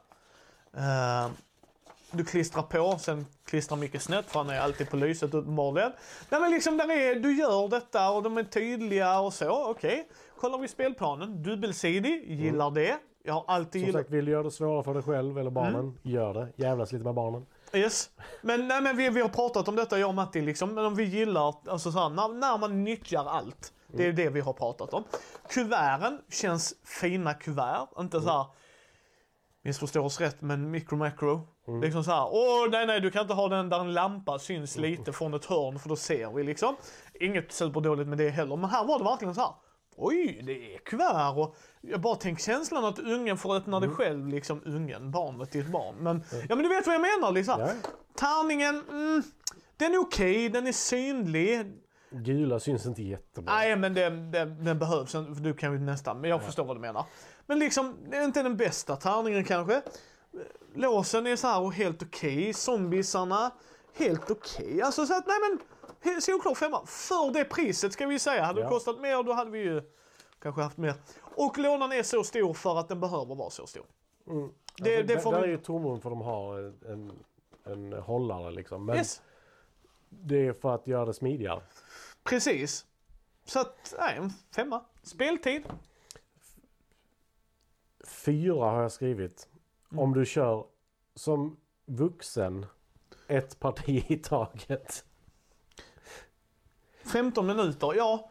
Eh, 0.76 1.28
Du 2.14 2.25
klistrar 2.25 2.62
på, 2.62 2.99
sen 2.99 3.26
klistrar 3.44 3.76
mycket 3.78 4.02
snett 4.02 4.26
för 4.30 4.38
han 4.38 4.50
är 4.50 4.61
alltid 4.61 4.90
på 4.90 4.97
lyset 4.97 5.35
uppenbarligen. 5.35 5.92
Nej 6.30 6.40
men 6.40 6.50
liksom, 6.50 6.76
där 6.76 6.90
är, 6.90 7.14
du 7.14 7.37
gör 7.38 7.68
detta 7.68 8.11
och 8.11 8.23
de 8.23 8.38
är 8.38 8.44
tydliga 8.44 9.21
och 9.21 9.35
så, 9.35 9.71
okej. 9.71 10.09
Kollar 10.40 10.59
vi 10.59 10.68
spelplanen, 10.68 11.42
dubbelsidig, 11.42 12.30
gillar 12.30 12.71
det. 12.71 12.99
Jag 13.25 13.35
har 13.35 13.44
alltid 13.47 13.73
Som 13.82 13.87
gillat... 13.87 14.00
sagt, 14.02 14.11
vill 14.11 14.25
du 14.25 14.32
göra 14.32 14.42
det 14.42 14.50
svårare 14.50 14.85
för 14.85 14.94
dig 14.94 15.02
själv 15.02 15.38
eller 15.38 15.50
barnen, 15.50 15.75
Mm. 15.80 15.99
gör 16.02 16.35
det. 16.35 16.49
Jävlas 16.56 16.92
lite 16.92 17.04
med 17.04 17.14
barnen. 17.14 17.47
Yes. 17.75 18.11
Men, 18.41 18.69
nej, 18.69 18.83
men 18.83 18.97
vi, 18.97 19.09
vi 19.09 19.21
har 19.21 19.29
pratat 19.29 19.69
om 19.69 19.76
detta 19.76 19.99
jag 19.99 20.09
och 20.09 20.14
Matti 20.14 20.41
liksom. 20.41 20.75
Men 20.75 20.85
om 20.85 20.95
vi 20.95 21.05
gillar, 21.05 21.55
alltså 21.69 21.93
så 21.93 21.99
här, 21.99 22.09
när, 22.09 22.29
när 22.29 22.59
man 22.59 22.85
nyttjar 22.85 23.25
allt. 23.25 23.73
Det 23.87 24.07
är 24.07 24.12
det 24.12 24.29
vi 24.29 24.41
har 24.41 24.52
pratat 24.52 24.95
om. 24.95 25.05
Kuverten 25.49 26.19
känns 26.31 26.75
fina 27.00 27.35
kuvert. 27.35 27.88
Inte 27.99 28.21
så 28.21 28.31
här, 28.31 28.47
missförstå 29.64 30.05
oss 30.05 30.21
rätt, 30.21 30.41
men 30.41 30.71
micro 30.71 30.97
macro. 30.97 31.49
Liksom 31.83 32.05
så 32.05 32.11
här, 32.11 32.29
åh 32.31 32.71
nej 32.71 32.87
nej 32.87 33.00
du 33.00 33.11
kan 33.11 33.23
inte 33.23 33.35
ha 33.35 33.49
den 33.49 33.69
där 33.69 33.81
en 33.81 33.93
lampa 33.93 34.38
syns 34.38 34.76
lite 34.76 35.12
från 35.12 35.35
ett 35.35 35.45
hörn 35.45 35.79
för 35.79 35.88
då 35.88 35.97
ser 35.97 36.31
vi 36.33 36.43
liksom. 36.43 36.76
Inget 37.21 37.52
superdåligt 37.52 38.09
med 38.09 38.19
det 38.19 38.31
heller. 38.31 38.57
Men 38.57 38.71
här 38.71 38.85
var 38.85 38.99
det 38.99 39.05
verkligen 39.05 39.35
så 39.35 39.41
här. 39.41 39.55
Oj, 39.97 40.43
det 40.47 40.75
är 40.75 40.79
kuvert 40.79 41.37
och 41.37 41.57
jag 41.81 42.01
bara 42.01 42.15
tänk 42.15 42.41
känslan 42.41 42.85
att 42.85 42.99
ungen 42.99 43.39
får 43.39 43.57
öppna 43.57 43.81
det 43.81 43.89
själv, 43.89 44.29
liksom 44.29 44.63
ungen, 44.65 45.11
barnet 45.11 45.51
till 45.51 45.61
ett 45.61 45.73
barn. 45.73 45.97
Men, 45.97 46.25
ja 46.49 46.55
men 46.55 46.63
du 46.63 46.69
vet 46.69 46.87
vad 46.87 46.95
jag 46.95 47.03
menar 47.03 47.33
liksom. 47.33 47.61
Ja. 47.61 47.69
Tärningen, 48.15 48.83
mm, 48.89 49.23
den 49.77 49.95
är 49.95 49.99
okej, 49.99 50.49
den 50.49 50.67
är 50.67 50.73
synlig. 50.73 51.73
Gula 52.11 52.61
syns 52.61 52.87
inte 52.87 53.03
jättebra. 53.03 53.55
Nej 53.55 53.77
men 53.77 53.95
den, 53.95 54.31
den, 54.31 54.65
den 54.65 54.79
behövs, 54.79 55.13
du 55.43 55.55
kan 55.55 55.73
ju 55.73 55.79
nästan, 55.79 56.21
men 56.21 56.31
jag 56.31 56.43
förstår 56.43 56.65
vad 56.65 56.77
du 56.77 56.81
menar. 56.81 57.05
Men 57.47 57.59
liksom, 57.59 57.97
det 58.11 58.17
är 58.17 58.25
inte 58.25 58.43
den 58.43 58.57
bästa 58.57 58.97
tärningen 58.97 59.45
kanske. 59.45 59.83
Låsen 60.75 61.27
är 61.27 61.37
så 61.37 61.47
här 61.47 61.61
och 61.61 61.73
helt 61.73 62.03
okej, 62.03 62.53
zombiesarna, 62.53 63.51
helt 63.95 64.31
okej. 64.31 64.83
Alltså 64.83 65.07
så 65.07 65.15
att, 65.15 65.27
nej 65.27 65.37
men, 65.41 65.59
solklar 66.21 66.54
femma. 66.54 66.87
För 66.87 67.32
det 67.32 67.44
priset 67.44 67.92
ska 67.92 68.06
vi 68.06 68.18
säga. 68.18 68.42
Hade 68.44 68.61
det 68.61 68.64
Ja. 68.64 68.68
kostat 68.71 69.00
mer 69.00 69.23
då 69.23 69.32
hade 69.32 69.50
vi 69.50 69.59
ju 69.59 69.82
kanske 70.38 70.62
haft 70.62 70.76
mer. 70.76 70.94
Och 71.21 71.59
lådan 71.59 71.92
är 71.92 72.02
så 72.02 72.25
stor 72.25 72.54
för 72.54 72.78
att 72.78 72.88
den 72.88 73.00
behöver 73.00 73.35
vara 73.35 73.50
så 73.50 73.66
stor. 73.66 73.85
Mm. 74.26 74.52
Det- 74.76 74.97
alltså, 74.99 75.14
det 75.14 75.21
får 75.21 75.32
där 75.32 75.42
är 75.42 75.47
ju 75.47 75.59
tomrum 75.59 76.00
för 76.00 76.11
de 76.11 76.21
har 76.21 76.59
en, 76.88 77.12
en 77.64 77.92
hållare 77.92 78.50
liksom. 78.50 78.85
Men 78.87 78.97
Yes, 78.97 79.23
det 80.09 80.47
är 80.47 80.52
för 80.52 80.75
att 80.75 80.87
göra 80.87 81.04
det 81.04 81.14
smidigare. 81.14 81.62
precis. 82.25 82.87
Så 83.44 83.61
att, 83.61 83.94
nej, 83.99 84.16
en 84.16 84.32
femma. 84.54 84.85
Speltid. 85.02 85.62
Fyra 88.04 88.64
har 88.71 88.82
jag 88.82 88.92
skrivit. 88.92 89.49
Mm. 89.92 90.04
Om 90.04 90.14
du 90.14 90.26
kör 90.26 90.64
som 91.14 91.56
vuxen 91.87 92.66
ett 93.28 93.59
parti 93.61 94.04
i 94.09 94.16
taget. 94.16 95.04
15 97.12 97.47
minuter, 97.47 97.95
ja. 97.97 98.31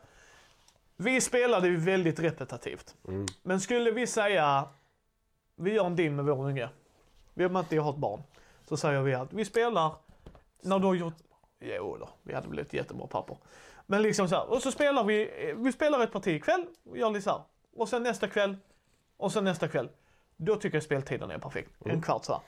Vi 0.98 1.22
spelade 1.22 1.68
ju 1.68 1.78
väldigt 1.78 2.20
repetitivt. 2.20 2.96
Mm. 3.08 3.26
Men 3.44 3.60
skulle 3.60 3.92
vi 3.92 4.08
säga, 4.08 4.68
vi 5.56 5.74
gör 5.74 5.86
en 5.86 5.96
deal 5.96 6.12
med 6.12 6.26
vår 6.26 6.46
unge. 6.46 6.70
Vi 7.34 7.44
har 7.44 7.60
inte 7.60 7.78
har 7.78 7.90
ett 7.90 7.98
barn. 7.98 8.24
Så 8.68 8.78
säger 8.78 9.02
vi 9.02 9.14
att 9.14 9.34
vi 9.34 9.46
spelar, 9.46 9.92
när 10.62 10.80
du 10.80 10.86
har 10.86 10.94
gjort, 10.94 11.14
jo 11.60 11.98
då, 11.98 12.10
vi 12.24 12.34
hade 12.34 12.48
blivit 12.48 12.74
jättebra 12.74 13.08
papper. 13.08 13.38
Men 13.86 14.02
liksom 14.02 14.30
så 14.30 14.36
här, 14.36 14.50
och 14.50 14.62
så 14.62 14.72
spelar 14.72 15.04
vi, 15.04 15.54
vi 15.58 15.72
spelar 15.72 16.04
ett 16.04 16.12
parti 16.12 16.28
ikväll, 16.28 16.66
gör 16.84 17.10
lite 17.10 17.22
så 17.24 17.30
här. 17.30 17.42
Och 17.76 17.90
sen 17.90 18.04
nästa 18.04 18.28
kväll, 18.28 18.58
och 19.18 19.32
sen 19.32 19.44
nästa 19.44 19.68
kväll. 19.68 19.90
Då 20.38 20.56
tycker 20.56 20.76
jag 20.76 20.84
speltiden 20.84 21.32
är 21.32 21.38
perfekt. 21.38 21.72
En 21.86 22.02
kvart 22.02 22.26
så 22.26 22.34
här. 22.34 22.42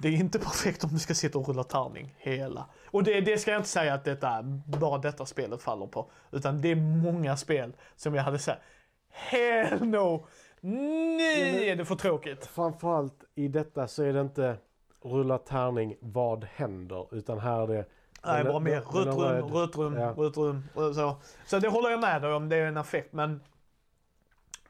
Det 0.00 0.08
är 0.08 0.12
inte 0.12 0.38
perfekt 0.38 0.84
om 0.84 0.90
du 0.92 0.98
ska 0.98 1.14
sitta 1.14 1.38
och 1.38 1.48
rulla 1.48 1.64
tärning 1.64 2.14
hela. 2.18 2.66
Och 2.86 3.04
det, 3.04 3.20
det 3.20 3.38
ska 3.38 3.50
jag 3.50 3.58
inte 3.58 3.68
säga 3.68 3.94
att 3.94 4.04
detta, 4.04 4.42
bara 4.66 4.98
detta 4.98 5.26
spelet 5.26 5.62
faller 5.62 5.86
på. 5.86 6.10
Utan 6.30 6.60
det 6.60 6.68
är 6.68 6.76
många 6.76 7.36
spel 7.36 7.72
som 7.96 8.14
jag 8.14 8.22
hade 8.22 8.38
sagt, 8.38 8.62
hell 9.10 9.86
no! 9.86 10.26
Nej, 10.60 11.68
är 11.68 11.76
det 11.76 11.84
för 11.84 11.94
tråkigt. 11.94 12.46
Framförallt 12.46 13.24
i 13.34 13.48
detta 13.48 13.88
så 13.88 14.02
är 14.02 14.12
det 14.12 14.20
inte 14.20 14.56
rulla 15.04 15.38
tärning, 15.38 15.94
vad 16.00 16.44
händer? 16.44 17.14
Utan 17.14 17.38
här 17.38 17.62
är 17.62 17.66
det... 17.66 17.84
Nej, 18.24 18.44
bara 18.44 18.58
mer 18.58 18.80
rött 18.80 19.06
rum, 19.16 19.48
rött 19.52 19.76
rum, 19.76 19.94
Ja. 19.96 20.14
rött 20.16 20.36
rum. 20.36 20.68
och 20.74 20.94
Så. 20.94 21.16
så 21.46 21.58
det 21.58 21.68
håller 21.68 21.90
jag 21.90 22.00
med 22.00 22.22
dig 22.22 22.32
om, 22.32 22.48
det 22.48 22.56
är 22.56 22.66
en 22.66 22.76
effekt. 22.76 23.12
Men 23.12 23.40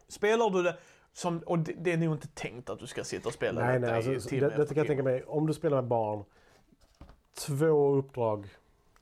spelar 0.09 0.51
du 0.51 0.63
det 0.63 0.77
som, 1.13 1.39
och 1.47 1.59
det, 1.59 1.73
det 1.73 1.93
är 1.93 1.97
nog 1.97 2.15
inte 2.15 2.29
tänkt 2.29 2.71
att 2.71 2.79
du 2.79 2.87
ska 2.87 3.05
sitta 3.05 3.29
och 3.29 3.35
spela 3.35 3.61
Nej, 3.67 3.81
detta 3.81 3.93
nej. 3.93 4.07
i 4.09 4.15
Alltså, 4.15 4.29
timme 4.29 4.41
det, 4.49 4.57
detta 4.57 4.67
kan 4.75 4.77
jag 4.77 4.87
tänka 4.87 5.03
mig. 5.03 5.25
Om 5.27 5.47
du 5.47 5.55
spelar 5.55 5.77
med 5.77 5.85
barn. 5.85 6.25
Två 7.47 7.95
uppdrag 7.95 8.47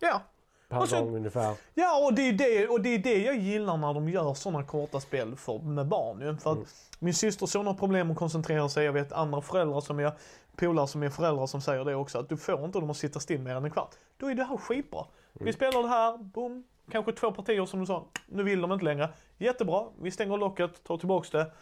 Ja. 0.00 0.23
per 0.69 0.87
sen- 0.87 1.05
gång 1.05 1.17
ungefär. 1.17 1.55
Ja, 1.75 2.07
och 2.07 2.14
det, 2.14 2.23
är 2.23 2.33
det, 2.33 2.69
och 2.69 2.81
det 2.81 2.88
är 2.88 2.99
det 2.99 3.19
jag 3.25 3.37
gillar 3.37 3.76
när 3.76 3.95
de 3.95 4.09
gör 4.09 4.35
sådana 4.35 4.64
korta 4.64 5.00
spel 5.00 5.37
för, 5.37 5.59
med 5.59 5.87
barn. 5.87 6.21
Ju. 6.21 6.37
För 6.37 6.50
att 6.52 6.57
Mm. 6.57 6.69
Min 7.02 7.14
systerson 7.14 7.67
har 7.67 7.75
problem 7.75 8.11
att 8.11 8.17
koncentrera 8.17 8.69
sig. 8.69 8.85
Jag 8.85 8.93
vet 8.93 9.12
andra 9.12 9.40
föräldrar 9.40 9.81
som 9.81 9.99
är 10.00 10.12
polare 10.57 10.87
som 10.87 11.02
är 11.02 11.11
föräldrar 11.11 11.47
som 11.47 11.61
säger 11.61 11.85
det 11.85 11.95
också. 11.95 12.19
Att 12.19 12.29
du 12.29 12.37
får 12.37 12.64
inte 12.64 12.79
dem 12.81 12.90
att 12.90 12.97
sitta 12.97 13.21
still 13.21 13.40
mer 13.40 13.55
än 13.55 13.64
en 13.64 13.71
kvart. 13.71 13.95
Då 14.17 14.31
är 14.31 14.35
det 14.35 14.45
här 14.45 14.57
skitbra. 14.57 15.00
Mm. 15.00 15.45
Vi 15.47 15.52
spelar 15.52 15.83
det 15.83 15.88
här, 15.88 16.19
boom. 16.19 16.64
Kanske 16.90 17.12
två 17.12 17.33
partier 17.33 17.67
som 17.67 17.81
du 17.81 17.87
sa. 17.87 18.05
Nu 18.26 18.43
vill 18.43 18.61
de 18.61 18.73
inte 18.73 18.85
längre. 18.85 19.09
Jättebra. 19.38 19.87
Vi 20.00 20.11
stänger 20.11 20.37
locket, 20.37 20.85
tar 20.85 20.97
tillbaks 20.97 21.31
det. 21.31 21.52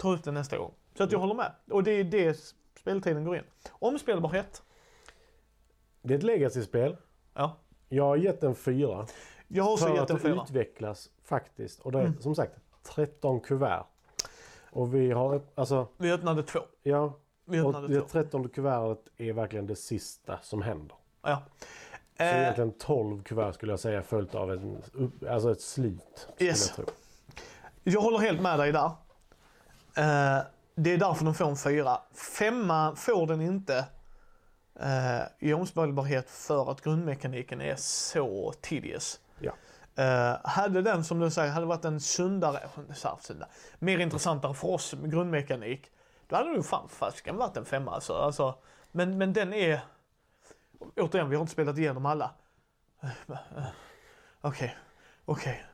Tar 0.00 0.14
ut 0.14 0.24
det 0.24 0.32
nästa 0.32 0.58
gång. 0.58 0.72
Så 0.96 1.04
att 1.04 1.12
jag 1.12 1.18
Mm. 1.18 1.20
håller 1.28 1.34
med. 1.34 1.52
Och 1.70 1.82
det 1.84 1.90
är 1.90 2.04
det 2.04 2.38
speltiden 2.80 3.24
går 3.24 3.36
in. 3.36 3.42
Omspelbarhet. 3.72 4.62
Det 6.02 6.14
är 6.14 6.18
ett 6.18 6.24
legacy-spel. 6.24 6.96
Ja. 7.34 7.56
Jag 7.88 8.04
har 8.04 8.16
gett 8.16 8.42
en 8.42 8.54
fyra. 8.54 9.06
Jag 9.48 9.64
har 9.64 9.72
också 9.72 9.84
För 9.84 9.92
att 9.92 10.00
gett 10.00 10.10
en 10.10 10.16
det 10.16 10.22
fyra. 10.22 10.42
utvecklas 10.44 11.10
faktiskt. 11.24 11.80
Och 11.80 11.92
det 11.92 11.98
är 11.98 12.04
Mm. 12.06 12.20
som 12.20 12.34
sagt 12.34 12.52
13 12.82 13.40
kuvert. 13.40 13.84
Och 14.70 14.94
vi 14.94 15.10
har, 15.10 15.40
alltså, 15.54 15.88
Vi 15.96 16.12
öppnade 16.12 16.42
två. 16.42 16.60
ja. 16.82 17.12
Vi 17.44 17.60
Och 17.60 17.66
öppnade 17.68 17.88
det 17.88 18.00
två. 18.00 18.06
13 18.08 18.48
kuvertet 18.48 19.12
är 19.16 19.32
verkligen 19.32 19.66
det 19.66 19.76
sista 19.76 20.38
som 20.42 20.62
händer. 20.62 20.96
Ja. 21.22 21.42
Så 22.16 22.22
Eh, 22.24 22.40
egentligen 22.42 22.72
12 22.72 23.22
kuvert 23.22 23.52
skulle 23.52 23.72
jag 23.72 23.80
säga 23.80 24.02
följt 24.02 24.34
av 24.34 24.52
en, 24.52 24.82
alltså 25.30 25.52
ett 25.52 25.60
slut. 25.60 26.28
Yes. 26.38 26.68
Jag 26.68 26.76
tro. 26.86 26.94
Jag 27.84 28.00
håller 28.00 28.18
helt 28.18 28.40
med 28.40 28.58
dig 28.58 28.72
där. 28.72 28.90
Eh, 30.00 30.42
det 30.74 30.92
är 30.92 30.98
därför 30.98 31.24
den 31.24 31.34
får 31.34 31.48
en 31.48 31.56
fyra. 31.56 32.00
Femma 32.38 32.96
får 32.96 33.26
den 33.26 33.40
inte 33.40 33.84
eh, 34.80 35.22
i 35.38 35.52
omspelbarhet 35.52 36.30
för 36.30 36.70
att 36.70 36.80
grundmekaniken 36.80 37.60
är 37.60 37.76
så 37.76 38.52
tedious. 38.60 39.20
Ja. 39.38 39.52
Eh, 40.02 40.36
hade 40.44 40.82
den 40.82 41.04
som 41.04 41.20
du 41.20 41.30
säger 41.30 41.52
hade 41.52 41.66
varit 41.66 41.84
en 41.84 42.00
sundare, 42.00 42.60
sundare 42.94 43.48
mer 43.78 43.98
intressantare 43.98 44.54
för 44.54 44.68
oss 44.68 44.94
med 44.94 45.10
grundmekanik, 45.10 45.90
då 46.26 46.36
hade 46.36 46.56
det 46.56 46.62
fan 46.62 46.88
fasiken 46.88 47.36
varit 47.36 47.56
en 47.56 47.64
femma 47.64 47.94
alltså. 47.94 48.14
alltså 48.14 48.54
men, 48.92 49.18
men 49.18 49.32
den 49.32 49.52
är, 49.52 49.80
återigen 50.96 51.30
vi 51.30 51.36
har 51.36 51.40
inte 51.40 51.52
spelat 51.52 51.78
igenom 51.78 52.06
alla. 52.06 52.30
Okej, 54.40 54.76
okej. 55.24 55.69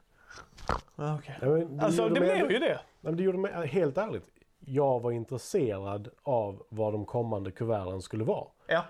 Okej. 0.97 1.39
Ja, 1.41 1.47
men 1.49 1.77
det 1.77 1.85
Alltså 1.85 2.09
det 2.09 2.21
blev 2.21 2.51
ju 2.51 2.59
det. 2.59 2.81
Men 3.01 3.17
det 3.17 3.23
gjorde 3.23 3.39
mig, 3.39 3.67
helt 3.67 3.99
ärligt, 3.99 4.25
jag 4.61 5.01
var 5.01 5.11
intresserad 5.13 6.09
av 6.23 6.67
vad 6.69 6.93
de 6.93 7.05
kommande 7.05 7.51
kuverten 7.51 8.03
skulle 8.03 8.25
vara. 8.25 8.47
Ja. 8.67 8.85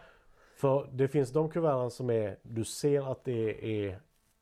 För 0.56 0.88
det 0.92 1.08
finns 1.08 1.32
de 1.32 1.50
kuverten 1.50 1.90
som 1.90 2.10
är, 2.10 2.36
du 2.42 2.64
ser 2.64 3.12
att 3.12 3.24
det 3.24 3.66
är 3.86 4.00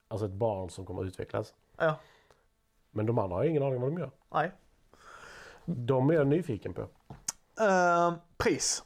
alltså 0.08 0.26
ett 0.26 0.32
barn 0.32 0.70
som 0.70 0.86
kommer 0.86 1.02
att 1.02 1.06
utvecklas. 1.06 1.54
Ja. 1.76 1.94
Men 2.90 3.06
de 3.06 3.18
andra 3.18 3.36
har 3.36 3.44
ingen 3.44 3.62
aning 3.62 3.76
om 3.76 3.82
vad 3.82 3.90
de 3.90 3.98
gör. 3.98 4.10
Nej. 4.32 4.50
De 5.64 6.10
är 6.10 6.14
jag 6.14 6.26
nyfiken 6.26 6.74
på. 6.74 6.82
Uh, 6.82 8.14
pris. 8.36 8.84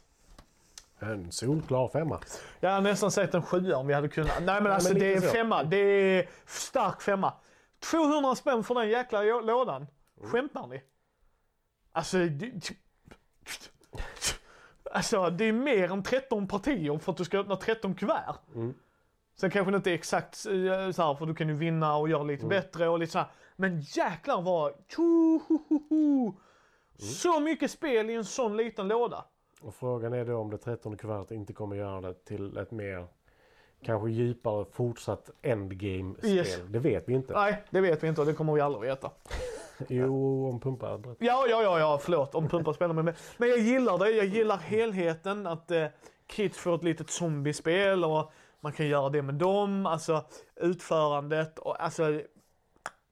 En 0.99 1.31
solklar 1.31 1.87
femma. 1.87 2.19
Jag 2.59 2.69
hade 2.69 2.89
nästan 2.89 3.11
sagt 3.11 3.33
en 3.33 3.41
sjua 3.41 3.77
om 3.77 3.87
vi 3.87 3.93
hade 3.93 4.09
kunnat. 4.09 4.43
Nej 4.43 4.61
men 4.61 4.71
alltså 4.71 4.89
men 4.93 4.99
det 4.99 5.13
är 5.13 5.21
så. 5.21 5.27
femma. 5.27 5.63
Det 5.63 5.77
är 5.77 6.29
stark 6.45 7.01
femma. 7.01 7.33
200 7.79 8.35
spänn 8.35 8.63
för 8.63 8.75
den 8.75 8.89
jäkla 8.89 9.21
lå- 9.23 9.41
lådan. 9.41 9.87
Skämtar 10.23 10.67
ni? 10.67 10.81
Alltså, 11.91 12.17
det, 12.17 12.71
alltså 14.91 15.29
det 15.29 15.45
är 15.45 15.51
mer 15.53 15.91
än 15.91 16.03
13 16.03 16.47
partier 16.47 16.97
för 16.97 17.11
att 17.11 17.17
du 17.17 17.25
ska 17.25 17.39
öppna 17.39 17.55
13 17.55 17.95
kuvert. 17.95 18.35
Mm. 18.55 18.73
Sen 19.35 19.51
kanske 19.51 19.71
det 19.71 19.77
inte 19.77 19.91
är 19.91 19.95
exakt 19.95 20.45
eh, 20.45 20.91
så 20.91 21.03
här 21.03 21.15
för 21.15 21.25
du 21.25 21.35
kan 21.35 21.47
ju 21.49 21.55
vinna 21.55 21.95
och 21.95 22.09
göra 22.09 22.23
lite 22.23 22.45
bättre 22.45 22.89
och 22.89 22.99
lite 22.99 23.11
så 23.11 23.19
här. 23.19 23.27
Men 23.55 23.79
jäklar 23.81 24.41
vad... 24.41 24.73
Tjohohoho. 24.87 26.33
Så 26.97 27.39
mycket 27.39 27.71
spel 27.71 28.09
i 28.09 28.13
en 28.13 28.25
sån 28.25 28.57
liten 28.57 28.87
låda. 28.87 29.25
Och 29.61 29.75
frågan 29.75 30.13
är 30.13 30.25
då 30.25 30.37
om 30.37 30.49
det 30.49 30.57
13 30.57 30.97
kuvertet 30.97 31.31
inte 31.31 31.53
kommer 31.53 31.75
göra 31.75 32.01
det 32.01 32.25
till 32.25 32.57
ett 32.57 32.71
mer 32.71 33.07
kanske 33.81 34.09
djupare 34.09 34.65
fortsatt 34.71 35.29
endgame-spel. 35.41 36.29
Yes. 36.29 36.59
Det 36.67 36.79
vet 36.79 37.09
vi 37.09 37.13
inte. 37.13 37.33
Nej, 37.33 37.63
det 37.69 37.81
vet 37.81 38.03
vi 38.03 38.07
inte 38.07 38.21
och 38.21 38.27
det 38.27 38.33
kommer 38.33 38.53
vi 38.53 38.61
aldrig 38.61 38.89
veta. 38.89 39.11
Jo, 39.87 40.49
om 40.49 40.77
berättar. 40.77 41.15
Ja, 41.19 41.45
ja, 41.49 41.63
ja, 41.63 41.79
ja, 41.79 41.99
förlåt 42.01 42.35
om 42.35 42.49
Pumpa 42.49 42.73
spelar 42.73 42.93
med 42.93 43.05
mig. 43.05 43.13
Men 43.37 43.49
jag 43.49 43.59
gillar 43.59 43.97
det. 43.97 44.11
Jag 44.11 44.25
gillar 44.25 44.57
helheten. 44.57 45.47
Att 45.47 45.71
eh, 45.71 45.85
Kids 46.27 46.57
får 46.57 46.75
ett 46.75 46.83
litet 46.83 47.09
zombiespel 47.09 48.03
och 48.03 48.31
man 48.59 48.71
kan 48.71 48.87
göra 48.87 49.09
det 49.09 49.21
med 49.21 49.35
dem. 49.35 49.85
Alltså 49.85 50.25
utförandet 50.55 51.59
och 51.59 51.83
alltså 51.83 52.21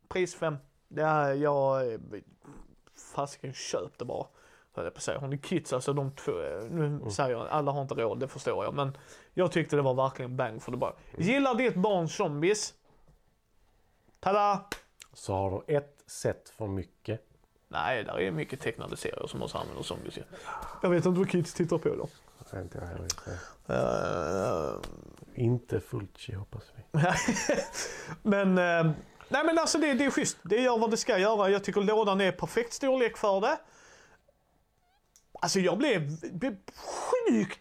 pris 0.10 0.36
5. 0.36 0.56
Det 0.88 1.02
är 1.02 1.34
jag 1.34 1.92
eh, 1.94 2.00
fasiken 3.16 3.54
köp 3.54 3.98
det 3.98 4.06
bara. 4.06 4.26
Höll 4.78 4.86
jag 4.86 4.94
på 4.94 4.98
att 4.98 5.04
säga. 5.04 5.20
Har 5.20 5.28
ni 5.28 5.38
kids, 5.38 5.74
alltså 5.74 5.94
de 5.94 6.12
två, 6.12 6.32
eh, 6.32 6.64
nu 6.64 7.10
säger 7.12 7.30
jag, 7.30 7.48
alla 7.48 7.72
har 7.72 7.82
inte 7.82 7.94
råd, 7.94 8.20
det 8.20 8.28
förstår 8.28 8.66
jag. 8.66 8.74
Men 8.74 8.98
jag 9.34 9.52
tyckte 9.52 9.76
det 9.76 9.82
var 9.82 9.94
verkligen 9.94 10.38
bang 10.38 10.64
för 10.64 10.72
det 10.72 10.78
bara. 10.78 10.94
Gillar 11.18 11.56
ditt 11.56 11.76
barn 11.76 12.10
zombies? 12.10 12.74
Tada! 14.20 14.66
Så 15.14 15.34
har 15.34 15.52
de 15.52 15.76
ett 15.76 16.04
set 16.08 16.50
för 16.58 16.68
mycket. 16.68 17.22
Nej, 17.68 18.04
där 18.04 18.20
är 18.20 18.32
mycket 18.32 18.60
tecknade 18.60 18.98
serier 18.98 19.28
som 19.28 19.44
också 19.44 19.58
använder 19.58 19.84
zombies. 19.84 20.20
Jag 20.82 20.90
vet 20.90 21.06
inte 21.06 21.20
vad 21.20 21.30
kids 21.30 21.54
tittar 21.54 21.78
på 21.78 21.90
då. 21.90 22.08
Nej, 22.54 22.62
inte 22.62 22.78
jag 22.78 22.88
heller. 22.88 23.04
inte. 23.04 23.40
Uh, 23.70 24.82
Inte 25.36 25.80
Fulci 25.80 26.34
hoppas 26.34 26.64
vi. 26.76 27.00
men, 28.30 28.58
uh, 28.58 28.92
Nej 29.30 29.44
men 29.46 29.58
alltså 29.58 29.78
det, 29.78 29.94
det 29.94 30.06
är 30.06 30.12
schysst. 30.12 30.38
Det 30.42 30.62
gör 30.62 30.78
vad 30.78 30.92
det 30.92 30.98
ska 30.98 31.18
göra. 31.18 31.50
Jag 31.50 31.64
tycker 31.64 31.82
lådan 31.82 32.22
är 32.22 32.32
perfekt 32.32 32.74
storlek 32.74 33.18
för 33.18 33.42
det. 33.42 33.58
Alltså 35.42 35.60
jag 35.60 35.78
blev, 35.78 36.02
blev 36.40 36.56
sjukt, 36.76 37.60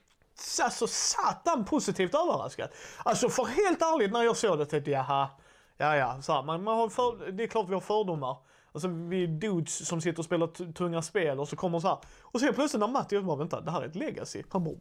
alltså 0.63 0.87
satan 0.87 1.65
positivt 1.65 2.15
överraskad. 2.15 2.69
Alltså 3.05 3.29
för 3.29 3.45
helt 3.45 3.83
ärligt 3.83 4.13
när 4.13 4.23
jag 4.23 4.37
såg 4.37 4.59
det 4.59 4.67
tänkte 4.67 4.91
jag 4.91 5.05
jaha, 5.09 5.29
ja 5.77 5.97
ja, 5.97 6.23
så 6.23 6.33
här, 6.33 6.43
man, 6.43 6.65
man 6.65 6.79
har 6.79 6.89
för, 6.89 7.31
det 7.33 7.43
är 7.43 7.47
klart 7.47 7.69
vi 7.69 7.75
har 7.75 7.81
fördomar. 7.81 8.37
Alltså 8.77 8.89
vi 8.89 9.23
är 9.23 9.29
dudes 9.29 9.87
som 9.87 10.01
sitter 10.01 10.19
och 10.19 10.25
spelar 10.25 10.73
tunga 10.73 11.03
spel 11.03 11.41
och 11.41 11.49
så 11.49 11.57
kommer 11.57 11.81
så 11.81 11.89
här. 11.89 11.99
Och 12.23 12.41
så 12.41 12.47
helt 12.47 12.57
plötsligt 12.57 12.81
när 12.81 12.89
Matti 12.89 13.17
och 13.17 13.19
jag 13.19 13.27
bara 13.27 13.37
vänta, 13.37 13.61
det 13.61 13.71
här 13.71 13.83
är 13.83 13.87
ett 13.87 13.95
legacy. 13.95 14.43
Han 14.51 14.65
bara 14.65 14.75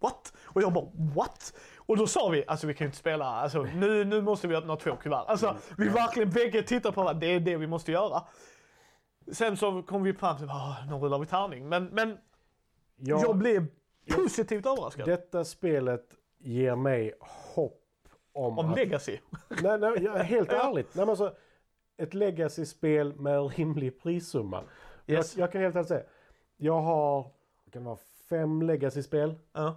what? 0.00 0.32
Och 0.44 0.62
jag 0.62 0.72
bara 0.72 0.86
what? 0.94 1.54
Och 1.76 1.96
då 1.96 2.06
sa 2.06 2.28
vi, 2.28 2.44
alltså 2.46 2.66
vi 2.66 2.74
kan 2.74 2.84
ju 2.84 2.86
inte 2.86 2.98
spela, 2.98 3.26
alltså 3.26 3.62
nu, 3.62 4.04
nu 4.04 4.22
måste 4.22 4.48
vi 4.48 4.56
öppna 4.56 4.76
två 4.76 4.96
kuvert. 4.96 5.24
Alltså 5.28 5.56
vi 5.76 5.88
verkligen 5.88 6.30
bägge 6.30 6.62
tittar 6.62 6.92
på 6.92 7.02
varandra, 7.02 7.20
det 7.20 7.26
är 7.26 7.40
det 7.40 7.56
vi 7.56 7.66
måste 7.66 7.92
göra. 7.92 8.22
Sen 9.32 9.56
så 9.56 9.82
kom 9.82 10.02
vi 10.02 10.14
fram 10.14 10.36
till, 10.36 10.50
ah, 10.50 10.76
nu 10.88 10.94
rullar 10.94 11.18
vi 11.18 11.26
tärning. 11.26 11.68
Men, 11.68 11.84
men 11.84 12.18
Jag, 12.98 13.20
jag 13.20 13.36
blev 13.36 13.66
positivt 14.10 14.66
överraskad. 14.66 15.06
Detta 15.06 15.44
spelet 15.44 16.14
ger 16.38 16.76
mig 16.76 17.14
hopp 17.54 17.84
om, 18.32 18.58
Om 18.58 18.70
att... 18.70 18.76
legacy. 18.76 19.18
Nej, 19.62 19.78
nej, 19.78 20.02
jag, 20.04 20.12
helt 20.12 20.52
ärligt. 20.52 20.94
Nej, 20.94 21.02
men 21.06 21.08
alltså, 21.08 21.34
ett 21.96 22.14
legacy-spel 22.14 23.14
med 23.16 23.56
rimlig 23.56 24.00
prissumma. 24.00 24.62
Yes. 25.06 25.36
Jag, 25.36 25.44
jag 25.44 25.52
kan 25.52 25.60
helt 25.62 25.76
ärligt 25.76 25.88
säga. 25.88 26.02
Jag 26.56 26.80
har, 26.80 27.30
kan 27.72 27.84
vara 27.84 27.98
fem 28.28 28.62
legacy-spel. 28.62 29.34
Ja. 29.52 29.76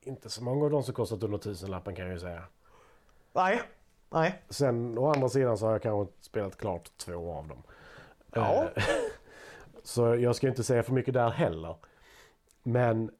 Inte 0.00 0.30
så 0.30 0.44
många 0.44 0.64
av 0.64 0.70
dem 0.70 0.82
som 0.82 0.94
kostat 0.94 1.22
under 1.22 1.38
tusenlappen 1.38 1.94
kan 1.94 2.04
jag 2.04 2.14
ju 2.14 2.20
säga. 2.20 2.44
Nej, 3.32 3.62
nej. 4.10 4.42
Sen 4.48 4.98
å 4.98 5.12
andra 5.12 5.28
sidan 5.28 5.58
så 5.58 5.66
har 5.66 5.72
jag 5.72 5.82
kanske 5.82 6.14
spelat 6.20 6.56
klart 6.56 6.96
två 6.96 7.32
av 7.32 7.48
dem. 7.48 7.62
Ja. 8.34 8.70
Eh, 8.76 8.82
så 9.82 10.14
jag 10.16 10.36
ska 10.36 10.48
inte 10.48 10.64
säga 10.64 10.82
för 10.82 10.92
mycket 10.92 11.14
där 11.14 11.30
heller. 11.30 11.76
Men 12.62 13.10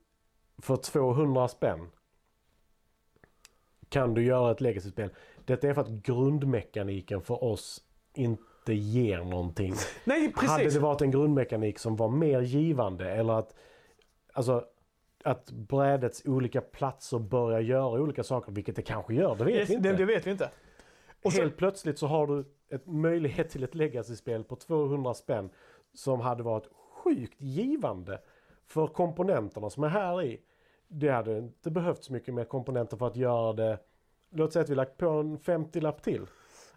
för 0.58 0.76
200 0.76 1.48
spänn 1.48 1.90
kan 3.88 4.14
du 4.14 4.24
göra 4.24 4.50
ett 4.50 4.60
legacy-spel. 4.60 5.10
Detta 5.44 5.68
är 5.68 5.74
för 5.74 5.80
att 5.80 5.88
grundmekaniken 5.90 7.20
för 7.22 7.44
oss 7.44 7.84
inte 8.14 8.74
ger 8.74 9.18
någonting. 9.24 9.74
Nej, 10.04 10.32
Hade 10.34 10.62
precis. 10.64 10.74
det 10.74 10.80
varit 10.80 11.00
en 11.02 11.10
grundmekanik 11.10 11.78
som 11.78 11.96
var 11.96 12.08
mer 12.08 12.40
givande 12.40 13.10
eller 13.10 13.32
att 13.32 13.54
alltså, 14.32 14.64
att 15.24 15.50
brädets 15.52 16.22
olika 16.26 16.60
platser 16.60 17.18
börjar 17.18 17.60
göra 17.60 18.00
olika 18.00 18.22
saker, 18.24 18.52
vilket 18.52 18.76
det 18.76 18.82
kanske 18.82 19.14
gör, 19.14 19.36
det 19.36 19.44
vet 19.44 19.54
Yes, 19.54 19.70
vi 19.70 19.74
inte. 19.74 19.88
det, 19.88 19.96
det 19.96 20.04
vet 20.04 20.26
vi 20.26 20.30
inte. 20.30 20.50
Och 21.24 21.32
så, 21.32 21.40
Helt 21.40 21.56
plötsligt 21.56 21.98
så 21.98 22.06
har 22.06 22.26
du 22.26 22.44
ett 22.70 22.86
möjlighet 22.86 23.50
till 23.50 23.64
ett 23.64 23.74
legacy-spel 23.74 24.44
på 24.44 24.56
200 24.56 25.14
spänn 25.14 25.50
som 25.94 26.20
hade 26.20 26.42
varit 26.42 26.66
sjukt 27.04 27.40
givande 27.40 28.20
för 28.70 28.86
komponenterna 28.86 29.70
som 29.70 29.84
är 29.84 29.88
här 29.88 30.22
i. 30.22 30.40
Det 30.88 31.08
hade 31.08 31.38
inte 31.38 31.70
behövts 31.70 32.10
mycket 32.10 32.34
mer 32.34 32.44
komponenter 32.44 32.96
för 32.96 33.06
att 33.06 33.16
göra 33.16 33.52
det. 33.52 33.78
Låt 34.30 34.52
säga 34.52 34.62
att 34.62 34.70
vi 34.70 34.74
lagt 34.74 34.96
på 34.96 35.08
en 35.08 35.38
50-lapp 35.38 36.02
till. 36.02 36.26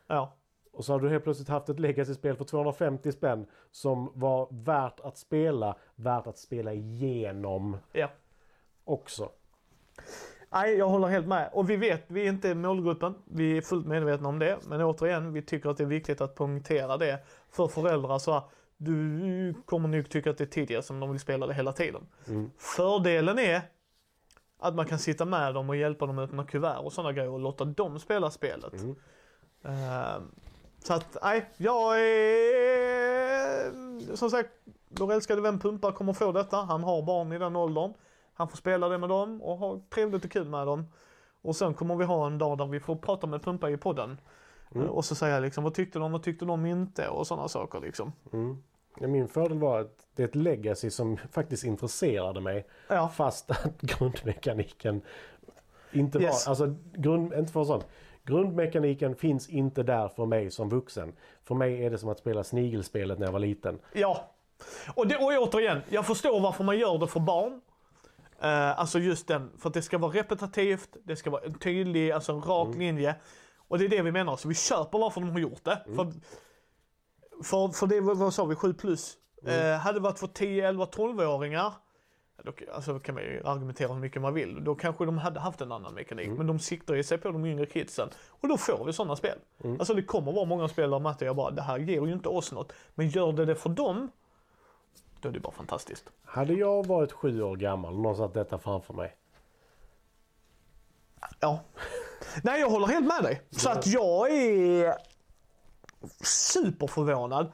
ja. 0.07 0.33
Och 0.71 0.85
så 0.85 0.93
har 0.93 0.99
du 0.99 1.09
helt 1.09 1.23
plötsligt 1.23 1.49
haft 1.49 1.69
ett 1.69 1.79
legacy-spel 1.79 2.35
för 2.35 2.43
250 2.43 3.11
spänn 3.11 3.45
som 3.71 4.11
var 4.13 4.47
värt 4.51 4.99
att 4.99 5.17
spela, 5.17 5.75
värt 5.95 6.27
att 6.27 6.37
spela 6.37 6.73
igenom 6.73 7.77
ja. 7.91 8.09
också. 8.83 9.29
Nej, 10.49 10.75
jag 10.77 10.89
håller 10.89 11.07
helt 11.07 11.27
med. 11.27 11.49
Och 11.53 11.69
vi 11.69 11.75
vet, 11.75 12.03
vi 12.07 12.25
är 12.25 12.29
inte 12.29 12.55
målgruppen. 12.55 13.15
Vi 13.25 13.57
är 13.57 13.61
fullt 13.61 13.87
medvetna 13.87 14.29
om 14.29 14.39
det. 14.39 14.57
Men 14.67 14.81
återigen, 14.81 15.33
vi 15.33 15.41
tycker 15.41 15.69
att 15.69 15.77
det 15.77 15.83
är 15.83 15.87
viktigt 15.87 16.21
att 16.21 16.35
poängtera 16.35 16.97
det 16.97 17.19
för 17.49 17.67
föräldrar. 17.67 18.19
Så 18.19 18.43
du 18.83 19.53
kommer 19.65 19.87
nog 19.87 20.09
tycka 20.09 20.29
att 20.29 20.37
det 20.37 20.43
är 20.43 20.45
tidigare 20.45 20.83
som 20.83 20.99
de 20.99 21.11
vill 21.11 21.19
spela 21.19 21.47
det 21.47 21.53
hela 21.53 21.73
tiden. 21.73 22.07
Mm. 22.27 22.51
Fördelen 22.57 23.39
är 23.39 23.61
att 24.59 24.75
man 24.75 24.85
kan 24.85 24.99
sitta 24.99 25.25
med 25.25 25.53
dem 25.53 25.69
och 25.69 25.75
hjälpa 25.75 26.05
dem 26.05 26.19
att 26.19 26.29
öppna 26.29 26.45
kuvert 26.45 26.79
och 26.79 26.93
sådana 26.93 27.13
grejer 27.13 27.29
och 27.29 27.39
låta 27.39 27.65
dem 27.65 27.99
spela 27.99 28.31
spelet. 28.31 28.73
Mm. 28.73 28.95
Ehm, 29.63 30.31
så 30.79 30.93
att, 30.93 31.17
nej, 31.23 31.49
jag 31.57 31.99
är... 31.99 33.73
Som 34.15 34.29
sagt, 34.29 34.49
vår 34.89 35.13
älskade 35.13 35.41
vän 35.41 35.59
Pumpa 35.59 35.91
kommer 35.91 36.13
få 36.13 36.31
detta. 36.31 36.57
Han 36.57 36.83
har 36.83 37.01
barn 37.01 37.31
i 37.31 37.39
den 37.39 37.55
åldern. 37.55 37.93
Han 38.33 38.47
får 38.47 38.57
spela 38.57 38.89
det 38.89 38.97
med 38.97 39.09
dem 39.09 39.41
och 39.41 39.57
ha 39.57 39.81
trevligt 39.89 40.25
och 40.25 40.31
kul 40.31 40.49
med 40.49 40.67
dem. 40.67 40.85
Och 41.41 41.55
sen 41.55 41.73
kommer 41.73 41.95
vi 41.95 42.05
ha 42.05 42.27
en 42.27 42.37
dag 42.37 42.57
där 42.57 42.65
vi 42.65 42.79
får 42.79 42.95
prata 42.95 43.27
med 43.27 43.43
Pumpa 43.43 43.69
i 43.69 43.77
podden. 43.77 44.17
Mm. 44.75 44.89
Och 44.89 45.05
så 45.05 45.15
säga 45.15 45.39
liksom, 45.39 45.63
vad 45.63 45.73
tyckte 45.73 45.99
de, 45.99 46.11
vad 46.11 46.23
tyckte 46.23 46.45
de 46.45 46.65
inte 46.65 47.07
och 47.07 47.27
sådana 47.27 47.47
saker 47.47 47.79
liksom. 47.79 48.11
Mm. 48.33 48.63
Min 48.99 49.27
fördel 49.27 49.57
var 49.59 49.79
att 49.81 49.97
det 50.15 50.23
är 50.23 50.27
ett 50.27 50.35
legacy 50.35 50.89
som 50.89 51.17
faktiskt 51.31 51.63
intresserade 51.63 52.41
mig. 52.41 52.67
Ja, 52.87 53.09
Fast 53.15 53.51
att 53.51 53.81
grundmekaniken 53.81 55.01
inte 55.91 56.17
var, 56.17 56.25
Yes. 56.25 56.47
alltså 56.47 56.75
grund, 56.93 57.33
inte 57.33 57.51
för 57.53 57.63
sånt. 57.63 57.87
Grundmekaniken 58.23 59.15
finns 59.15 59.49
inte 59.49 59.83
där 59.83 60.07
för 60.07 60.25
mig 60.25 60.51
som 60.51 60.69
vuxen. 60.69 61.13
För 61.43 61.55
mig 61.55 61.85
är 61.85 61.89
det 61.89 61.97
som 61.97 62.09
att 62.09 62.19
spela 62.19 62.43
snigelspelet 62.43 63.19
när 63.19 63.27
jag 63.27 63.31
var 63.31 63.39
liten. 63.39 63.79
ja. 63.93 64.29
Och, 64.95 65.07
det, 65.07 65.15
och 65.17 65.23
återigen, 65.47 65.81
jag 65.89 66.05
förstår 66.05 66.39
varför 66.39 66.63
man 66.63 66.77
gör 66.79 66.97
det 66.97 67.07
för 67.07 67.19
barn. 67.19 67.61
Eh, 68.41 68.79
alltså 68.79 68.99
just 68.99 69.27
den, 69.27 69.51
för 69.57 69.67
att 69.69 69.73
det 69.73 69.81
ska 69.81 69.97
vara 69.97 70.11
repetitivt, 70.11 70.89
det 71.03 71.15
ska 71.15 71.29
vara 71.29 71.41
en 71.41 71.53
tydlig, 71.53 72.11
alltså 72.11 72.31
en 72.31 72.41
rak 72.41 72.75
linje. 72.75 73.15
Och 73.67 73.79
det 73.79 73.85
är 73.85 73.89
det 73.89 74.01
vi 74.01 74.11
menar, 74.11 74.35
så 74.35 74.47
vi 74.47 74.55
köper 74.55 74.99
varför 74.99 75.21
de 75.21 75.29
har 75.31 75.39
gjort 75.39 75.63
det. 75.63 75.83
För, 75.95 76.11
för, 77.43 77.67
för 77.67 77.87
det, 77.87 78.01
vad 78.01 78.33
sa 78.33 78.45
vi, 78.45 78.55
7 78.55 78.73
plus. 78.73 79.17
Eh, 79.45 79.77
hade 79.77 79.99
det 79.99 80.03
varit 80.03 80.19
för 80.19 80.27
10, 80.27 80.67
11, 80.67 80.85
12-åringar, 80.85 81.73
då, 82.43 82.53
alltså 82.73 82.99
kan 82.99 83.15
man 83.15 83.23
ju 83.23 83.41
argumentera 83.45 83.93
hur 83.93 83.99
mycket 83.99 84.21
man 84.21 84.33
vill. 84.33 84.63
Då 84.63 84.75
kanske 84.75 85.05
de 85.05 85.17
hade 85.17 85.39
haft 85.39 85.61
en 85.61 85.71
annan 85.71 85.93
mekanik. 85.93 86.29
Men 86.29 86.47
de 86.47 86.59
siktar 86.59 86.95
ju 86.95 87.03
sig 87.03 87.17
på 87.17 87.31
de 87.31 87.45
yngre 87.45 87.65
kidsen. 87.65 88.09
Och 88.29 88.47
då 88.47 88.57
får 88.57 88.85
vi 88.85 88.93
sådana 88.93 89.15
spel. 89.15 89.37
Alltså 89.79 89.93
det 89.93 90.03
kommer 90.03 90.31
vara 90.31 90.45
många 90.45 90.67
spel 90.67 90.89
där 90.89 90.99
Matte 90.99 91.25
och 91.25 91.29
jag 91.29 91.35
bara, 91.35 91.51
det 91.51 91.61
här 91.61 91.77
ger 91.79 92.05
ju 92.05 92.13
inte 92.13 92.29
oss 92.29 92.51
något. 92.51 92.73
Men 92.95 93.09
gör 93.09 93.33
det 93.33 93.45
det 93.45 93.55
för 93.55 93.69
dem, 93.69 94.11
då 95.21 95.29
är 95.29 95.33
det 95.33 95.39
bara 95.39 95.53
fantastiskt. 95.53 96.09
Hade 96.23 96.53
jag 96.53 96.87
varit 96.87 97.11
sju 97.11 97.41
år 97.41 97.55
gammal 97.55 97.93
och 97.93 97.99
någon 97.99 98.17
satt 98.17 98.33
detta 98.33 98.59
framför 98.59 98.93
mig. 98.93 99.15
Ja. 101.39 101.59
Nej, 102.43 102.59
jag 102.59 102.69
håller 102.69 102.87
helt 102.87 103.07
med 103.07 103.23
dig. 103.23 103.41
Så 103.51 103.69
att 103.69 103.87
jag 103.87 104.31
är 104.31 104.95
superförvånad. 106.23 107.51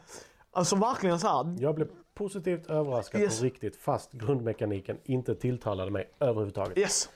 Alltså 0.52 0.76
verkligen 0.76 1.20
så 1.20 1.28
här. 1.28 1.56
Jag 1.60 1.76
blev 1.76 1.88
positivt 2.14 2.68
överraskad 2.70 3.22
Yes. 3.22 3.40
på 3.40 3.46
riktigt 3.46 3.76
fast 3.76 4.12
grundmekaniken 4.12 4.98
inte 5.04 5.36
tilltalade 5.36 5.92
mig 5.92 6.12
överhuvudtaget. 6.20 6.78
Yes. 6.78 7.10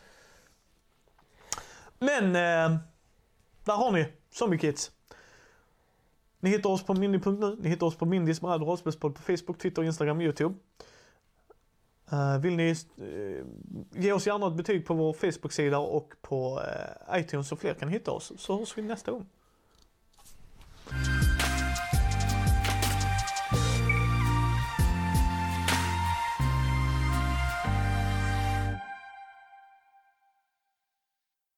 Men, 1.99 2.25
eh, 2.25 2.77
där 3.63 3.73
har 3.73 3.91
ni 3.91 4.05
Zombie 4.29 4.57
Kids. 4.57 4.91
Ni 6.39 6.49
hittar 6.49 6.69
oss 6.69 6.83
på 6.83 6.93
mindy.nu, 6.93 7.57
ni 7.59 7.69
hittar 7.69 7.87
oss 7.87 7.95
på 7.95 8.05
Mindys 8.05 8.41
bräd 8.41 8.61
och 8.61 8.67
rollspelspodd 8.67 9.15
på 9.15 9.21
Facebook, 9.21 9.57
Twitter, 9.57 9.83
Instagram 9.83 10.17
och 10.17 10.23
Youtube. 10.23 10.55
Eh, 12.11 12.37
vill 12.37 12.55
ni 12.55 12.69
eh, 12.97 13.45
ge 14.01 14.11
oss 14.13 14.27
gärna 14.27 14.47
ett 14.47 14.55
betyg 14.55 14.85
på 14.85 14.93
vår 14.93 15.13
Facebook-sida 15.13 15.77
och 15.79 16.13
på 16.21 16.61
eh, 16.61 17.19
iTunes 17.19 17.47
så 17.47 17.55
fler 17.55 17.73
kan 17.73 17.89
hitta 17.89 18.11
oss, 18.11 18.31
så 18.37 18.59
hörs 18.59 18.77
vi 18.77 18.81
nästa 18.81 19.11
gång. 19.11 19.25